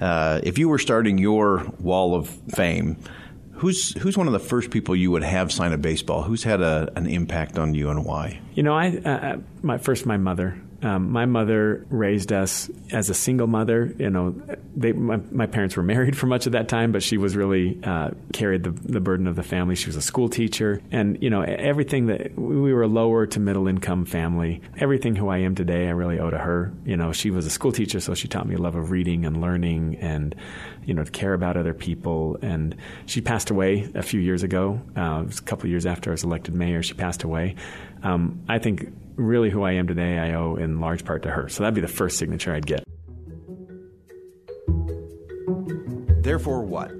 Uh, 0.00 0.40
if 0.42 0.58
you 0.58 0.68
were 0.68 0.78
starting 0.78 1.18
your 1.18 1.64
wall 1.80 2.14
of 2.14 2.28
fame, 2.28 2.96
who's 3.58 3.92
who's 3.98 4.16
one 4.16 4.26
of 4.26 4.32
the 4.32 4.38
first 4.38 4.70
people 4.70 4.96
you 4.96 5.10
would 5.10 5.24
have 5.24 5.52
sign 5.52 5.72
a 5.72 5.78
baseball? 5.78 6.22
Who's 6.22 6.42
had 6.42 6.60
a, 6.60 6.90
an 6.96 7.06
impact 7.06 7.58
on 7.58 7.74
you 7.74 7.90
and 7.90 8.04
why? 8.04 8.40
You 8.54 8.62
know, 8.62 8.74
I 8.74 8.96
uh, 8.96 9.36
my 9.62 9.78
first 9.78 10.06
my 10.06 10.16
mother. 10.16 10.60
Um, 10.80 11.10
my 11.10 11.26
mother 11.26 11.84
raised 11.90 12.32
us 12.32 12.70
as 12.92 13.10
a 13.10 13.14
single 13.14 13.48
mother. 13.48 13.92
You 13.98 14.10
know, 14.10 14.40
they, 14.76 14.92
my, 14.92 15.18
my 15.32 15.46
parents 15.46 15.76
were 15.76 15.82
married 15.82 16.16
for 16.16 16.26
much 16.26 16.46
of 16.46 16.52
that 16.52 16.68
time, 16.68 16.92
but 16.92 17.02
she 17.02 17.18
was 17.18 17.34
really 17.34 17.80
uh, 17.82 18.10
carried 18.32 18.62
the, 18.62 18.70
the 18.70 19.00
burden 19.00 19.26
of 19.26 19.34
the 19.34 19.42
family. 19.42 19.74
She 19.74 19.86
was 19.86 19.96
a 19.96 20.02
school 20.02 20.28
teacher, 20.28 20.80
and 20.92 21.20
you 21.20 21.30
know 21.30 21.42
everything 21.42 22.06
that 22.06 22.38
we 22.38 22.72
were 22.72 22.82
a 22.82 22.88
lower 22.88 23.26
to 23.26 23.40
middle 23.40 23.66
income 23.66 24.04
family. 24.04 24.62
Everything 24.78 25.16
who 25.16 25.28
I 25.28 25.38
am 25.38 25.56
today, 25.56 25.88
I 25.88 25.90
really 25.90 26.20
owe 26.20 26.30
to 26.30 26.38
her. 26.38 26.72
You 26.84 26.96
know, 26.96 27.12
she 27.12 27.32
was 27.32 27.44
a 27.44 27.50
school 27.50 27.72
teacher, 27.72 27.98
so 27.98 28.14
she 28.14 28.28
taught 28.28 28.46
me 28.46 28.54
a 28.54 28.58
love 28.58 28.76
of 28.76 28.92
reading 28.92 29.24
and 29.24 29.40
learning, 29.40 29.96
and 29.96 30.36
you 30.88 30.94
know, 30.94 31.04
to 31.04 31.10
care 31.10 31.34
about 31.34 31.58
other 31.58 31.74
people. 31.74 32.38
And 32.40 32.74
she 33.04 33.20
passed 33.20 33.50
away 33.50 33.90
a 33.94 34.02
few 34.02 34.20
years 34.20 34.42
ago. 34.42 34.80
Uh, 34.96 35.20
it 35.22 35.26
was 35.26 35.38
a 35.38 35.42
couple 35.42 35.66
of 35.66 35.70
years 35.70 35.84
after 35.84 36.10
I 36.10 36.12
was 36.12 36.24
elected 36.24 36.54
mayor. 36.54 36.82
She 36.82 36.94
passed 36.94 37.24
away. 37.24 37.56
Um, 38.02 38.42
I 38.48 38.58
think 38.58 38.90
really 39.16 39.50
who 39.50 39.64
I 39.64 39.72
am 39.72 39.86
today, 39.86 40.18
I 40.18 40.32
owe 40.32 40.56
in 40.56 40.80
large 40.80 41.04
part 41.04 41.24
to 41.24 41.30
her. 41.30 41.50
So 41.50 41.62
that'd 41.62 41.74
be 41.74 41.82
the 41.82 41.88
first 41.88 42.16
signature 42.16 42.54
I'd 42.54 42.66
get. 42.66 42.84
Therefore, 46.22 46.62
what? 46.62 46.90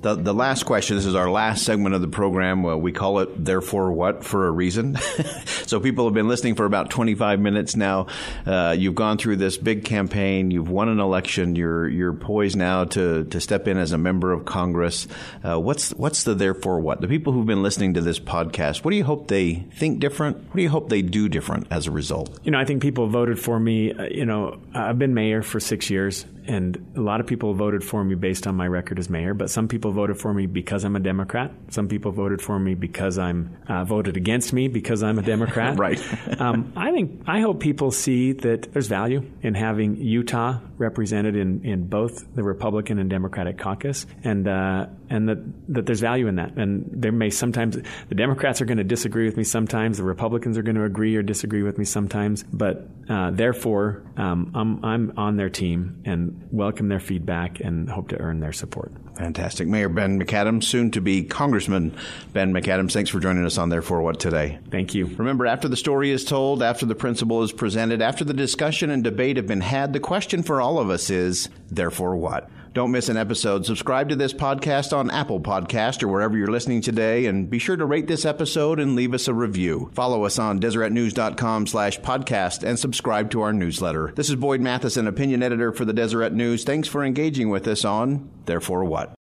The, 0.00 0.14
the 0.14 0.32
last 0.32 0.62
question, 0.62 0.96
this 0.96 1.06
is 1.06 1.16
our 1.16 1.28
last 1.28 1.64
segment 1.64 1.92
of 1.92 2.00
the 2.00 2.08
program. 2.08 2.62
Well, 2.62 2.80
we 2.80 2.92
call 2.92 3.18
it 3.18 3.44
Therefore 3.44 3.90
What 3.90 4.24
for 4.24 4.46
a 4.46 4.50
reason. 4.50 4.96
so 5.66 5.80
people 5.80 6.04
have 6.04 6.14
been 6.14 6.28
listening 6.28 6.54
for 6.54 6.64
about 6.64 6.88
25 6.90 7.40
minutes 7.40 7.74
now. 7.74 8.06
Uh, 8.46 8.76
you've 8.78 8.94
gone 8.94 9.18
through 9.18 9.36
this 9.36 9.56
big 9.56 9.84
campaign. 9.84 10.52
You've 10.52 10.70
won 10.70 10.88
an 10.88 11.00
election. 11.00 11.56
You're, 11.56 11.88
you're 11.88 12.12
poised 12.12 12.56
now 12.56 12.84
to, 12.84 13.24
to 13.24 13.40
step 13.40 13.66
in 13.66 13.76
as 13.76 13.90
a 13.90 13.98
member 13.98 14.32
of 14.32 14.44
Congress. 14.44 15.08
Uh, 15.42 15.58
what's, 15.58 15.90
what's 15.94 16.22
the 16.22 16.34
Therefore 16.34 16.78
What? 16.78 17.00
The 17.00 17.08
people 17.08 17.32
who've 17.32 17.46
been 17.46 17.64
listening 17.64 17.94
to 17.94 18.00
this 18.00 18.20
podcast, 18.20 18.84
what 18.84 18.92
do 18.92 18.96
you 18.96 19.04
hope 19.04 19.26
they 19.26 19.54
think 19.74 19.98
different? 19.98 20.36
What 20.36 20.56
do 20.56 20.62
you 20.62 20.70
hope 20.70 20.90
they 20.90 21.02
do 21.02 21.28
different 21.28 21.66
as 21.72 21.88
a 21.88 21.90
result? 21.90 22.38
You 22.44 22.52
know, 22.52 22.60
I 22.60 22.64
think 22.64 22.82
people 22.82 23.08
voted 23.08 23.40
for 23.40 23.58
me. 23.58 23.92
Uh, 23.92 24.04
you 24.04 24.26
know, 24.26 24.60
I've 24.74 24.98
been 24.98 25.14
mayor 25.14 25.42
for 25.42 25.58
six 25.58 25.90
years, 25.90 26.24
and 26.48 26.92
a 26.96 27.00
lot 27.00 27.20
of 27.20 27.26
people 27.26 27.52
voted 27.54 27.84
for 27.84 28.02
me 28.02 28.14
based 28.14 28.46
on 28.46 28.56
my 28.56 28.66
record 28.66 28.98
as 28.98 29.08
mayor, 29.10 29.34
but 29.34 29.50
some 29.50 29.68
people 29.68 29.92
voted 29.92 30.18
for 30.18 30.32
me 30.32 30.46
because 30.46 30.84
I'm 30.84 30.96
a 30.96 31.00
Democrat. 31.00 31.52
Some 31.68 31.88
people 31.88 32.10
voted 32.10 32.40
for 32.40 32.58
me 32.58 32.74
because 32.74 33.18
I'm 33.18 33.56
uh, 33.68 33.84
voted 33.84 34.16
against 34.16 34.52
me 34.52 34.68
because 34.68 35.02
I'm 35.02 35.18
a 35.18 35.22
Democrat. 35.22 35.68
Right. 35.78 36.00
um, 36.40 36.72
I 36.76 36.90
think 36.90 37.22
I 37.26 37.40
hope 37.40 37.60
people 37.60 37.90
see 37.90 38.32
that 38.32 38.72
there's 38.72 38.88
value 38.88 39.22
in 39.42 39.54
having 39.54 39.96
Utah 39.96 40.58
represented 40.78 41.36
in, 41.36 41.64
in 41.64 41.86
both 41.86 42.34
the 42.34 42.42
Republican 42.42 42.98
and 42.98 43.10
Democratic 43.10 43.58
caucus, 43.58 44.06
and 44.24 44.46
uh, 44.48 44.86
and 45.10 45.28
that 45.28 45.38
that 45.74 45.86
there's 45.86 46.00
value 46.00 46.28
in 46.28 46.36
that. 46.36 46.56
And 46.56 46.88
there 46.92 47.12
may 47.12 47.30
sometimes 47.30 47.76
the 48.08 48.14
Democrats 48.14 48.60
are 48.60 48.64
going 48.64 48.78
to 48.78 48.84
disagree 48.84 49.26
with 49.26 49.36
me 49.36 49.44
sometimes, 49.44 49.98
the 49.98 50.04
Republicans 50.04 50.58
are 50.58 50.62
going 50.62 50.76
to 50.76 50.84
agree 50.84 51.16
or 51.16 51.22
disagree 51.22 51.62
with 51.62 51.78
me 51.78 51.84
sometimes, 51.84 52.42
but 52.44 52.88
uh, 53.08 53.30
therefore 53.30 54.02
um, 54.16 54.52
I'm 54.54 54.84
I'm 54.84 55.12
on 55.16 55.36
their 55.36 55.50
team 55.50 56.02
and 56.04 56.48
welcome 56.50 56.88
their 56.88 57.00
feedback 57.00 57.60
and 57.60 57.88
hope 57.88 58.08
to 58.08 58.18
earn 58.18 58.40
their 58.40 58.52
support. 58.52 58.92
Fantastic. 59.18 59.66
Mayor 59.66 59.88
Ben 59.88 60.22
McAdams, 60.22 60.62
soon 60.62 60.92
to 60.92 61.00
be 61.00 61.24
Congressman 61.24 61.92
Ben 62.32 62.52
McAdams, 62.52 62.92
thanks 62.92 63.10
for 63.10 63.18
joining 63.18 63.44
us 63.44 63.58
on 63.58 63.68
Therefore 63.68 64.00
What 64.00 64.20
today. 64.20 64.60
Thank 64.70 64.94
you. 64.94 65.06
Remember, 65.06 65.44
after 65.44 65.66
the 65.66 65.76
story 65.76 66.12
is 66.12 66.24
told, 66.24 66.62
after 66.62 66.86
the 66.86 66.94
principle 66.94 67.42
is 67.42 67.50
presented, 67.50 68.00
after 68.00 68.24
the 68.24 68.32
discussion 68.32 68.90
and 68.90 69.02
debate 69.02 69.36
have 69.36 69.48
been 69.48 69.60
had, 69.60 69.92
the 69.92 69.98
question 69.98 70.44
for 70.44 70.60
all 70.60 70.78
of 70.78 70.88
us 70.88 71.10
is, 71.10 71.48
therefore 71.68 72.16
what? 72.16 72.48
Don't 72.74 72.90
miss 72.90 73.08
an 73.08 73.16
episode. 73.16 73.66
Subscribe 73.66 74.08
to 74.08 74.16
this 74.16 74.32
podcast 74.32 74.96
on 74.96 75.10
Apple 75.10 75.40
Podcast 75.40 76.02
or 76.02 76.08
wherever 76.08 76.36
you're 76.36 76.48
listening 76.50 76.80
today, 76.80 77.26
and 77.26 77.48
be 77.50 77.58
sure 77.58 77.76
to 77.76 77.84
rate 77.84 78.06
this 78.06 78.24
episode 78.24 78.78
and 78.78 78.94
leave 78.94 79.14
us 79.14 79.28
a 79.28 79.34
review. 79.34 79.90
Follow 79.94 80.24
us 80.24 80.38
on 80.38 80.60
DeseretNews.com 80.60 81.66
slash 81.66 81.98
podcast 82.00 82.62
and 82.62 82.78
subscribe 82.78 83.30
to 83.30 83.40
our 83.40 83.52
newsletter. 83.52 84.12
This 84.14 84.28
is 84.30 84.36
Boyd 84.36 84.60
Matheson, 84.60 85.06
opinion 85.06 85.42
editor 85.42 85.72
for 85.72 85.84
the 85.84 85.92
Deseret 85.92 86.32
News. 86.32 86.64
Thanks 86.64 86.88
for 86.88 87.04
engaging 87.04 87.48
with 87.48 87.66
us 87.66 87.84
on 87.84 88.28
Therefore 88.46 88.84
What? 88.84 89.14